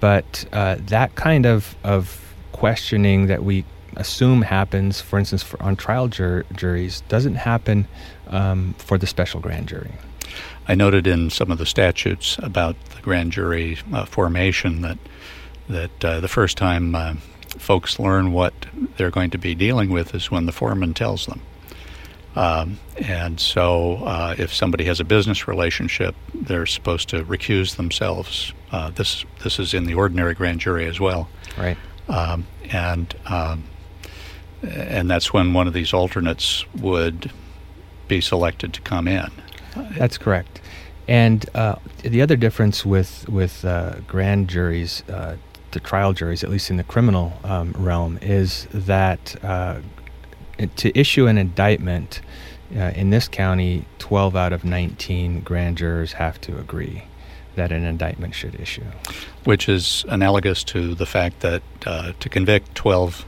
but 0.00 0.44
uh, 0.52 0.76
that 0.86 1.14
kind 1.14 1.46
of, 1.46 1.76
of 1.84 2.34
questioning 2.52 3.26
that 3.26 3.44
we 3.44 3.64
assume 3.96 4.42
happens, 4.42 5.00
for 5.00 5.18
instance, 5.18 5.42
for, 5.42 5.62
on 5.62 5.76
trial 5.76 6.08
jur- 6.08 6.44
juries, 6.54 7.02
doesn't 7.08 7.36
happen 7.36 7.86
um, 8.28 8.74
for 8.78 8.98
the 8.98 9.06
special 9.06 9.40
grand 9.40 9.68
jury. 9.68 9.92
I 10.66 10.74
noted 10.74 11.06
in 11.06 11.30
some 11.30 11.50
of 11.50 11.58
the 11.58 11.66
statutes 11.66 12.38
about 12.42 12.76
the 12.94 13.00
grand 13.00 13.32
jury 13.32 13.78
uh, 13.92 14.04
formation 14.04 14.82
that 14.82 14.98
that 15.68 16.04
uh, 16.04 16.20
the 16.20 16.28
first 16.28 16.56
time 16.56 16.94
uh, 16.94 17.14
folks 17.58 17.98
learn 17.98 18.32
what 18.32 18.54
they're 18.96 19.10
going 19.10 19.30
to 19.30 19.38
be 19.38 19.54
dealing 19.54 19.90
with 19.90 20.14
is 20.14 20.30
when 20.30 20.46
the 20.46 20.52
foreman 20.52 20.94
tells 20.94 21.26
them. 21.26 21.42
Um, 22.38 22.78
and 22.96 23.40
so, 23.40 23.96
uh, 24.04 24.36
if 24.38 24.54
somebody 24.54 24.84
has 24.84 25.00
a 25.00 25.04
business 25.04 25.48
relationship, 25.48 26.14
they're 26.32 26.66
supposed 26.66 27.08
to 27.08 27.24
recuse 27.24 27.74
themselves. 27.74 28.52
Uh, 28.70 28.90
this 28.90 29.24
this 29.42 29.58
is 29.58 29.74
in 29.74 29.86
the 29.86 29.94
ordinary 29.94 30.34
grand 30.34 30.60
jury 30.60 30.86
as 30.86 31.00
well. 31.00 31.28
Right. 31.58 31.76
Um, 32.08 32.46
and 32.70 33.12
um, 33.26 33.64
and 34.62 35.10
that's 35.10 35.32
when 35.32 35.52
one 35.52 35.66
of 35.66 35.72
these 35.72 35.92
alternates 35.92 36.64
would 36.76 37.32
be 38.06 38.20
selected 38.20 38.72
to 38.74 38.80
come 38.82 39.08
in. 39.08 39.30
That's 39.96 40.16
correct. 40.16 40.60
And 41.08 41.44
uh, 41.56 41.76
the 42.02 42.22
other 42.22 42.36
difference 42.36 42.86
with 42.86 43.28
with 43.28 43.64
uh, 43.64 43.96
grand 44.06 44.46
juries, 44.46 45.02
uh, 45.08 45.38
the 45.72 45.80
trial 45.80 46.12
juries, 46.12 46.44
at 46.44 46.50
least 46.50 46.70
in 46.70 46.76
the 46.76 46.84
criminal 46.84 47.32
um, 47.42 47.72
realm, 47.72 48.16
is 48.22 48.68
that 48.72 49.34
uh, 49.44 49.80
to 50.76 50.98
issue 50.98 51.26
an 51.26 51.38
indictment 51.38 52.20
uh, 52.76 52.92
in 52.94 53.10
this 53.10 53.28
county, 53.28 53.84
12 53.98 54.36
out 54.36 54.52
of 54.52 54.64
19 54.64 55.40
grand 55.40 55.78
jurors 55.78 56.14
have 56.14 56.40
to 56.42 56.58
agree 56.58 57.04
that 57.54 57.72
an 57.72 57.84
indictment 57.84 58.34
should 58.34 58.58
issue. 58.60 58.84
Which 59.44 59.68
is 59.68 60.04
analogous 60.08 60.62
to 60.64 60.94
the 60.94 61.06
fact 61.06 61.40
that 61.40 61.62
uh, 61.86 62.12
to 62.20 62.28
convict 62.28 62.74
12 62.74 63.24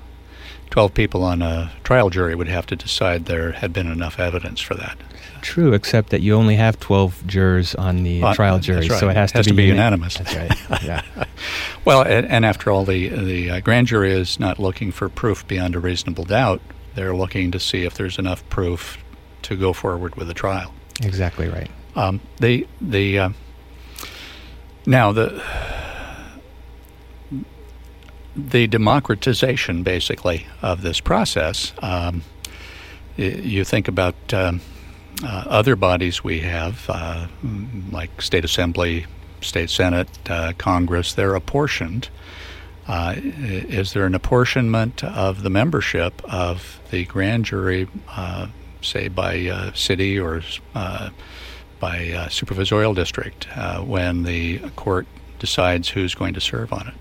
12 0.71 0.95
people 0.95 1.25
on 1.25 1.43
a 1.43 1.73
trial 1.83 2.11
jury 2.11 2.37
would 2.37 2.47
have 2.47 2.65
to 2.65 2.77
decide 2.77 3.25
there 3.25 3.51
had 3.51 3.73
been 3.73 3.91
enough 3.91 4.21
evidence 4.21 4.61
for 4.61 4.75
that. 4.75 4.97
True, 5.43 5.73
except 5.73 6.11
that 6.11 6.21
you 6.21 6.35
only 6.37 6.55
have 6.55 6.79
12 6.79 7.27
jurors 7.27 7.75
on 7.75 8.05
the 8.05 8.23
uh, 8.23 8.35
trial 8.35 8.61
jury, 8.61 8.89
right. 8.89 9.01
so 9.01 9.09
it 9.09 9.17
has, 9.17 9.33
it 9.33 9.39
has 9.39 9.47
to, 9.47 9.53
be, 9.53 9.65
be 9.65 9.69
unanimous. 9.69 10.17
That's 10.17 10.37
right. 10.37 10.83
Yeah. 10.85 11.03
well, 11.85 12.02
and, 12.02 12.25
and, 12.26 12.45
after 12.45 12.71
all, 12.71 12.85
the 12.85 13.09
the 13.09 13.50
uh, 13.50 13.61
grand 13.61 13.89
jury 13.89 14.13
is 14.13 14.39
not 14.39 14.61
looking 14.61 14.93
for 14.93 15.09
proof 15.09 15.47
beyond 15.49 15.75
a 15.75 15.81
reasonable 15.81 16.25
doubt. 16.25 16.61
They're 16.95 17.15
looking 17.15 17.50
to 17.53 17.61
see 17.61 17.85
if 17.85 17.95
there's 17.95 18.19
enough 18.19 18.47
proof 18.49 18.99
to 19.43 19.57
go 19.57 19.73
forward 19.73 20.17
with 20.17 20.29
a 20.31 20.35
trial. 20.35 20.73
Exactly 21.03 21.49
right. 21.49 21.71
Um, 21.97 22.21
the 22.39 22.67
the 22.81 23.19
uh, 23.19 23.31
now 24.87 25.13
the 25.13 25.43
the 28.37 28.67
democratization, 28.67 29.83
basically, 29.83 30.47
of 30.63 30.83
this 30.83 31.00
process. 31.00 31.73
Um, 31.81 32.23
you 33.17 33.65
think 33.65 33.89
about 33.89 34.15
um, 34.33 34.61
uh, 35.23 35.45
other 35.47 35.76
bodies 35.76 36.25
we 36.25 36.41
have, 36.41 36.87
uh, 36.89 37.26
like 37.91 38.23
state 38.23 38.45
assembly, 38.45 39.07
state 39.41 39.71
senate, 39.71 40.09
uh, 40.31 40.53
Congress. 40.59 41.13
They're 41.13 41.35
apportioned. 41.35 42.09
Uh, 42.91 43.15
is 43.17 43.93
there 43.93 44.05
an 44.05 44.17
apportionment 44.17 45.05
of 45.05 45.43
the 45.45 45.50
membership 45.50 46.21
of 46.25 46.81
the 46.91 47.05
grand 47.05 47.45
jury, 47.45 47.87
uh, 48.09 48.49
say 48.83 49.07
by 49.07 49.47
uh, 49.47 49.73
city 49.75 50.19
or 50.19 50.43
by 50.75 51.99
supervisorial 52.29 52.95
district, 52.95 53.47
when 53.87 54.25
the 54.25 54.59
court 54.75 55.07
decides 55.39 55.89
who's 55.89 56.17
going 56.17 56.35
to 56.35 56.41
serve 56.41 56.73
on 56.73 56.89
it? 56.89 56.95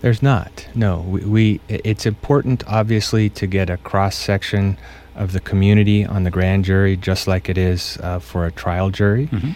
There's 0.00 0.22
not. 0.22 0.66
No, 0.74 1.00
we, 1.00 1.20
we, 1.24 1.60
it's 1.68 2.04
important 2.04 2.64
obviously 2.66 3.30
to 3.30 3.46
get 3.46 3.70
a 3.70 3.76
cross 3.76 4.16
section 4.16 4.76
of 5.14 5.32
the 5.32 5.40
community 5.40 6.04
on 6.04 6.24
the 6.24 6.30
grand 6.30 6.64
jury, 6.64 6.96
just 6.96 7.26
like 7.26 7.48
it 7.48 7.56
is 7.56 7.96
uh, 8.02 8.18
for 8.18 8.44
a 8.44 8.52
trial 8.52 8.90
jury. 8.90 9.28
Mm-hmm. 9.28 9.52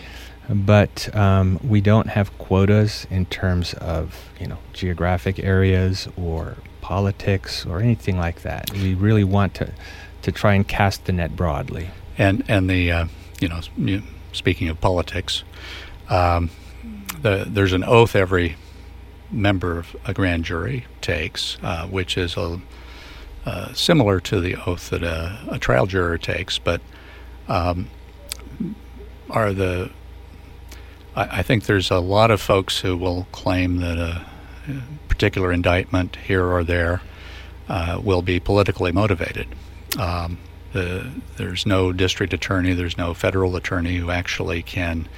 But 0.52 1.14
um, 1.14 1.60
we 1.62 1.80
don't 1.80 2.08
have 2.08 2.36
quotas 2.38 3.06
in 3.08 3.26
terms 3.26 3.74
of 3.74 4.30
you 4.40 4.48
know 4.48 4.58
geographic 4.72 5.38
areas 5.38 6.08
or 6.16 6.56
politics 6.80 7.64
or 7.64 7.80
anything 7.80 8.18
like 8.18 8.42
that. 8.42 8.72
We 8.72 8.94
really 8.94 9.24
want 9.24 9.54
to 9.54 9.72
to 10.22 10.32
try 10.32 10.54
and 10.54 10.66
cast 10.66 11.04
the 11.04 11.12
net 11.12 11.36
broadly. 11.36 11.90
And 12.18 12.44
and 12.48 12.68
the 12.68 12.90
uh, 12.90 13.06
you 13.40 13.48
know 13.48 13.60
speaking 14.32 14.68
of 14.68 14.80
politics, 14.80 15.44
um, 16.08 16.50
the, 17.22 17.46
there's 17.48 17.72
an 17.72 17.84
oath 17.84 18.16
every 18.16 18.56
member 19.30 19.78
of 19.78 19.96
a 20.04 20.12
grand 20.12 20.44
jury 20.44 20.86
takes, 21.00 21.56
uh, 21.62 21.86
which 21.86 22.18
is 22.18 22.36
a, 22.36 22.60
uh, 23.46 23.72
similar 23.72 24.20
to 24.20 24.40
the 24.40 24.56
oath 24.66 24.90
that 24.90 25.02
a, 25.02 25.38
a 25.50 25.58
trial 25.58 25.86
juror 25.86 26.18
takes, 26.18 26.58
but 26.58 26.80
um, 27.48 27.88
are 29.28 29.52
the 29.52 29.90
I, 31.14 31.38
I, 31.38 31.42
think 31.42 31.64
there's 31.64 31.90
a 31.90 31.98
lot 31.98 32.30
of 32.30 32.40
folks 32.40 32.80
who 32.80 32.96
will 32.96 33.26
claim 33.32 33.78
that 33.78 33.98
a 33.98 34.26
particular 35.08 35.52
indictment 35.52 36.16
here 36.16 36.46
or 36.46 36.64
there 36.64 37.02
uh, 37.68 38.00
will 38.02 38.22
be 38.22 38.40
politically 38.40 38.92
motivated. 38.92 39.48
Um, 39.98 40.38
the, 40.72 41.10
there's 41.36 41.66
no 41.66 41.92
district 41.92 42.32
attorney, 42.32 42.74
there's 42.74 42.96
no 42.96 43.14
federal 43.14 43.56
attorney 43.56 43.96
who 43.96 44.10
actually 44.10 44.62
can 44.62 45.08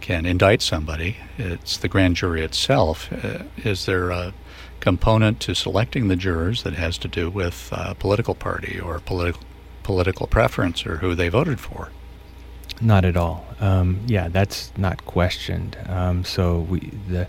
can 0.00 0.24
indict 0.26 0.62
somebody. 0.62 1.16
It's 1.36 1.78
the 1.78 1.88
grand 1.88 2.14
jury 2.14 2.42
itself. 2.42 3.12
Uh, 3.12 3.44
is 3.56 3.86
there 3.86 4.10
a 4.10 4.32
component 4.78 5.40
to 5.40 5.54
selecting 5.54 6.06
the 6.06 6.14
jurors 6.14 6.62
that 6.62 6.74
has 6.74 6.96
to 6.98 7.08
do 7.08 7.28
with 7.28 7.70
uh, 7.72 7.94
political 7.94 8.34
party 8.34 8.78
or 8.78 9.00
political 9.00 9.42
political 9.82 10.26
preference 10.26 10.86
or 10.86 10.98
who 10.98 11.14
they 11.14 11.28
voted 11.28 11.58
for? 11.58 11.90
Not 12.80 13.04
at 13.04 13.16
all. 13.16 13.46
Um, 13.60 14.00
yeah, 14.06 14.28
that's 14.28 14.70
not 14.76 15.04
questioned. 15.06 15.78
Um, 15.86 16.24
so 16.24 16.60
we 16.60 16.80
the 17.08 17.26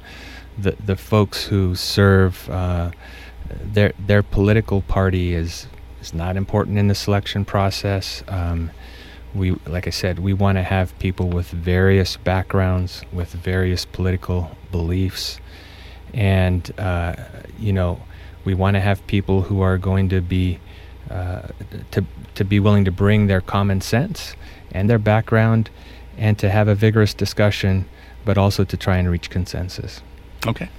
the 0.57 0.75
the 0.85 0.95
folks 0.97 1.45
who 1.45 1.75
serve 1.75 2.49
uh, 2.49 2.91
their 3.63 3.93
their 3.97 4.23
political 4.23 4.81
party 4.81 5.33
is 5.33 5.67
is 6.01 6.13
not 6.13 6.35
important 6.35 6.77
in 6.77 6.87
the 6.87 6.95
selection 6.95 7.45
process. 7.45 8.23
Um, 8.27 8.71
we 9.33 9.51
like 9.65 9.87
I 9.87 9.91
said, 9.91 10.19
we 10.19 10.33
want 10.33 10.57
to 10.57 10.63
have 10.63 10.97
people 10.99 11.29
with 11.29 11.47
various 11.47 12.17
backgrounds, 12.17 13.03
with 13.13 13.31
various 13.31 13.85
political 13.85 14.51
beliefs, 14.71 15.39
and 16.13 16.69
uh, 16.77 17.15
you 17.57 17.71
know, 17.71 18.01
we 18.43 18.53
want 18.53 18.75
to 18.75 18.81
have 18.81 19.05
people 19.07 19.43
who 19.43 19.61
are 19.61 19.77
going 19.77 20.09
to 20.09 20.19
be 20.19 20.59
uh, 21.09 21.43
to 21.91 22.05
to 22.35 22.43
be 22.43 22.59
willing 22.59 22.83
to 22.83 22.91
bring 22.91 23.27
their 23.27 23.41
common 23.41 23.79
sense 23.79 24.35
and 24.77 24.89
their 24.89 24.99
background, 24.99 25.69
and 26.17 26.37
to 26.39 26.49
have 26.49 26.67
a 26.67 26.75
vigorous 26.75 27.13
discussion, 27.13 27.85
but 28.25 28.37
also 28.37 28.63
to 28.63 28.77
try 28.77 28.97
and 28.97 29.09
reach 29.09 29.29
consensus. 29.29 30.01
Okay. 30.45 30.69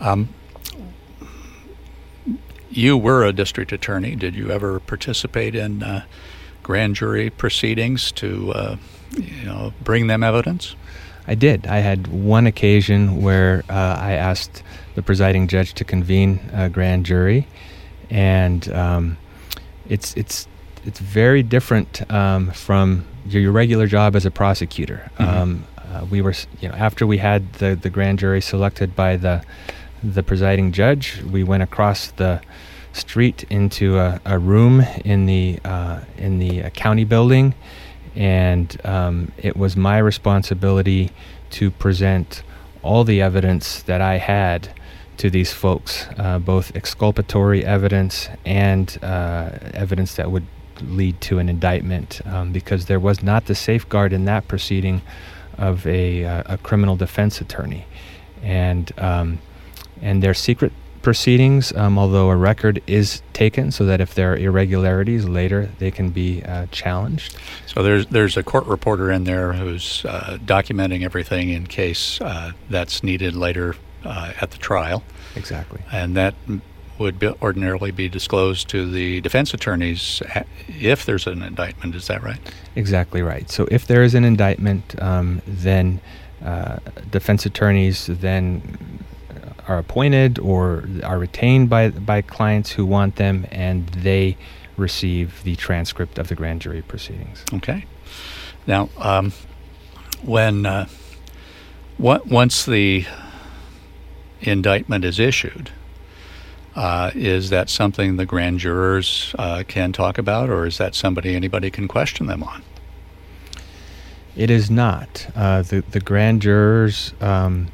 Um, 0.00 0.28
you 2.70 2.96
were 2.96 3.24
a 3.24 3.32
district 3.32 3.72
attorney. 3.72 4.16
Did 4.16 4.34
you 4.34 4.50
ever 4.50 4.80
participate 4.80 5.54
in 5.54 5.82
uh, 5.82 6.04
grand 6.62 6.96
jury 6.96 7.30
proceedings 7.30 8.10
to, 8.12 8.52
uh, 8.52 8.76
you 9.12 9.44
know, 9.44 9.72
bring 9.82 10.06
them 10.06 10.22
evidence? 10.22 10.74
I 11.26 11.34
did. 11.34 11.66
I 11.66 11.78
had 11.78 12.08
one 12.08 12.46
occasion 12.46 13.22
where 13.22 13.62
uh, 13.68 13.96
I 14.00 14.12
asked 14.12 14.62
the 14.94 15.02
presiding 15.02 15.46
judge 15.48 15.74
to 15.74 15.84
convene 15.84 16.40
a 16.52 16.68
grand 16.68 17.06
jury, 17.06 17.46
and 18.10 18.68
um, 18.72 19.18
it's 19.88 20.14
it's 20.16 20.48
it's 20.84 20.98
very 20.98 21.42
different 21.42 22.10
um, 22.10 22.50
from 22.50 23.04
your, 23.26 23.42
your 23.42 23.52
regular 23.52 23.86
job 23.86 24.16
as 24.16 24.26
a 24.26 24.30
prosecutor. 24.30 25.10
Mhm. 25.18 25.28
Um, 25.28 25.64
uh, 25.92 26.06
we 26.10 26.22
were, 26.22 26.34
you 26.60 26.68
know, 26.68 26.74
after 26.74 27.06
we 27.06 27.18
had 27.18 27.52
the, 27.54 27.74
the 27.74 27.90
grand 27.90 28.18
jury 28.18 28.40
selected 28.40 28.96
by 28.96 29.16
the 29.16 29.42
the 30.02 30.22
presiding 30.22 30.72
judge, 30.72 31.22
we 31.30 31.44
went 31.44 31.62
across 31.62 32.10
the 32.12 32.40
street 32.92 33.44
into 33.50 33.98
a, 33.98 34.20
a 34.24 34.38
room 34.38 34.80
in 35.04 35.26
the 35.26 35.58
uh, 35.64 36.00
in 36.18 36.38
the 36.38 36.64
uh, 36.64 36.70
county 36.70 37.04
building, 37.04 37.54
and 38.16 38.76
um, 38.84 39.30
it 39.38 39.56
was 39.56 39.76
my 39.76 39.98
responsibility 39.98 41.10
to 41.50 41.70
present 41.70 42.42
all 42.82 43.04
the 43.04 43.22
evidence 43.22 43.82
that 43.82 44.00
I 44.00 44.18
had 44.18 44.68
to 45.18 45.30
these 45.30 45.52
folks, 45.52 46.06
uh, 46.18 46.38
both 46.38 46.74
exculpatory 46.74 47.64
evidence 47.64 48.28
and 48.44 48.98
uh, 49.02 49.50
evidence 49.72 50.16
that 50.16 50.30
would 50.32 50.46
lead 50.80 51.20
to 51.22 51.38
an 51.38 51.48
indictment, 51.48 52.20
um, 52.26 52.52
because 52.52 52.86
there 52.86 53.00
was 53.00 53.22
not 53.22 53.46
the 53.46 53.54
safeguard 53.54 54.12
in 54.12 54.24
that 54.24 54.48
proceeding 54.48 55.02
of 55.58 55.86
a, 55.86 56.24
uh, 56.24 56.54
a 56.54 56.58
criminal 56.58 56.96
defense 56.96 57.40
attorney, 57.40 57.84
and 58.42 58.92
um, 58.98 59.38
and 60.00 60.22
their 60.22 60.34
secret 60.34 60.72
proceedings, 61.02 61.72
um, 61.74 61.98
although 61.98 62.30
a 62.30 62.36
record 62.36 62.80
is 62.86 63.22
taken 63.32 63.72
so 63.72 63.84
that 63.84 64.00
if 64.00 64.14
there 64.14 64.32
are 64.32 64.36
irregularities 64.36 65.24
later, 65.24 65.68
they 65.78 65.90
can 65.90 66.10
be 66.10 66.42
uh, 66.44 66.66
challenged. 66.70 67.36
So 67.66 67.82
there's 67.82 68.06
there's 68.06 68.36
a 68.36 68.42
court 68.42 68.66
reporter 68.66 69.10
in 69.10 69.24
there 69.24 69.52
who's 69.52 70.04
uh, 70.04 70.38
documenting 70.44 71.04
everything 71.04 71.50
in 71.50 71.66
case 71.66 72.20
uh, 72.20 72.52
that's 72.70 73.02
needed 73.02 73.34
later 73.34 73.74
uh, 74.04 74.32
at 74.40 74.50
the 74.52 74.58
trial, 74.58 75.02
Exactly. 75.36 75.80
and 75.92 76.16
that 76.16 76.34
would 77.02 77.18
be 77.18 77.28
ordinarily 77.42 77.90
be 77.90 78.08
disclosed 78.08 78.68
to 78.68 78.90
the 78.90 79.20
defense 79.20 79.52
attorneys 79.52 80.22
if 80.68 81.04
there's 81.04 81.26
an 81.26 81.42
indictment. 81.42 81.94
Is 81.94 82.06
that 82.06 82.22
right? 82.22 82.40
Exactly 82.74 83.22
right. 83.22 83.50
So 83.50 83.68
if 83.70 83.86
there 83.86 84.02
is 84.02 84.14
an 84.14 84.24
indictment, 84.24 85.00
um, 85.02 85.42
then 85.46 86.00
uh, 86.44 86.78
defense 87.10 87.44
attorneys 87.46 88.06
then 88.06 89.02
are 89.68 89.78
appointed 89.78 90.38
or 90.38 90.84
are 91.04 91.18
retained 91.18 91.70
by 91.70 91.90
by 91.90 92.22
clients 92.22 92.72
who 92.72 92.84
want 92.86 93.16
them, 93.16 93.46
and 93.50 93.88
they 93.88 94.36
receive 94.76 95.42
the 95.44 95.56
transcript 95.56 96.18
of 96.18 96.28
the 96.28 96.34
grand 96.34 96.60
jury 96.62 96.82
proceedings. 96.82 97.44
Okay. 97.54 97.84
Now, 98.66 98.88
um, 98.98 99.32
when 100.22 100.66
uh, 100.66 100.86
what, 101.98 102.26
once 102.26 102.64
the 102.64 103.06
indictment 104.40 105.04
is 105.04 105.18
issued, 105.18 105.70
uh, 106.74 107.10
is 107.14 107.50
that 107.50 107.68
something 107.68 108.16
the 108.16 108.26
grand 108.26 108.58
jurors 108.58 109.34
uh, 109.38 109.62
can 109.66 109.92
talk 109.92 110.18
about, 110.18 110.48
or 110.48 110.66
is 110.66 110.78
that 110.78 110.94
somebody 110.94 111.34
anybody 111.34 111.70
can 111.70 111.88
question 111.88 112.26
them 112.26 112.42
on? 112.42 112.62
It 114.34 114.50
is 114.50 114.70
not. 114.70 115.26
Uh, 115.36 115.62
the 115.62 115.84
the 115.90 116.00
grand 116.00 116.42
jurors 116.42 117.12
um, 117.20 117.68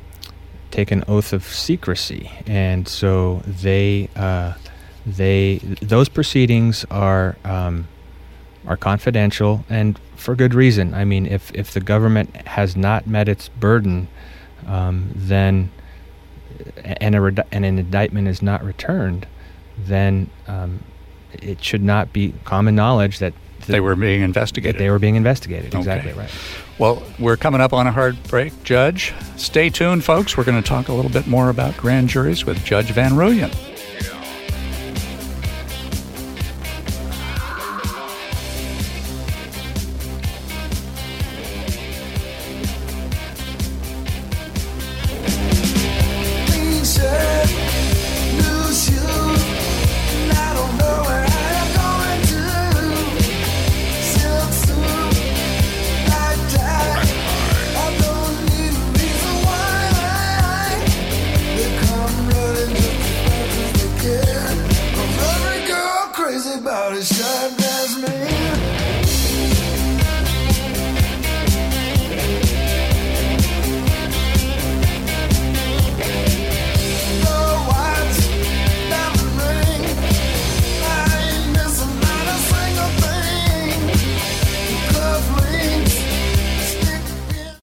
take 0.71 0.91
an 0.91 1.05
oath 1.07 1.33
of 1.33 1.45
secrecy, 1.45 2.31
and 2.47 2.89
so 2.89 3.43
they 3.47 4.09
uh, 4.17 4.55
they 5.07 5.59
those 5.81 6.09
proceedings 6.09 6.85
are 6.91 7.37
um, 7.45 7.87
are 8.67 8.77
confidential, 8.77 9.65
and 9.71 10.01
for 10.17 10.35
good 10.35 10.55
reason. 10.55 10.95
I 10.95 11.05
mean, 11.05 11.27
if 11.27 11.53
if 11.55 11.71
the 11.73 11.81
government 11.81 12.35
has 12.49 12.77
not 12.77 13.07
met 13.07 13.29
its 13.29 13.49
burden, 13.49 14.09
um, 14.67 15.11
then 15.15 15.71
and 16.85 17.15
a 17.15 17.47
and 17.53 17.65
an 17.65 17.79
indictment 17.79 18.29
is 18.29 18.43
not 18.43 18.65
returned, 18.65 19.27
then 19.77 20.29
um, 20.47 20.81
it 21.33 21.63
should 21.63 21.83
not 21.83 22.13
be 22.13 22.35
common 22.45 22.75
knowledge 22.75 23.19
that 23.19 23.33
the- 23.67 23.73
They 23.73 23.81
were 23.81 23.97
being 23.97 24.21
that 24.21 24.25
investigated. 24.27 24.81
they 24.81 24.91
were 24.91 24.99
being 24.99 25.17
investigated. 25.17 25.67
Okay. 25.75 25.79
Exactly 25.79 26.13
right. 26.13 26.31
Well, 26.79 27.03
we're 27.19 27.37
coming 27.37 27.61
up 27.61 27.73
on 27.73 27.87
a 27.87 27.93
hard 27.93 28.23
break, 28.25 28.63
Judge. 28.65 29.13
Stay 29.37 29.69
tuned, 29.69 30.05
folks. 30.05 30.37
We're 30.37 30.45
going 30.45 30.63
to 30.63 30.67
talk 30.69 30.89
a 30.89 30.93
little 30.93 31.11
bit 31.11 31.27
more 31.27 31.49
about 31.51 31.77
grand 31.77 32.09
juries 32.09 32.45
with 32.47 32.65
Judge 32.65 32.91
Van 32.93 33.13
Rooyen. 33.13 33.53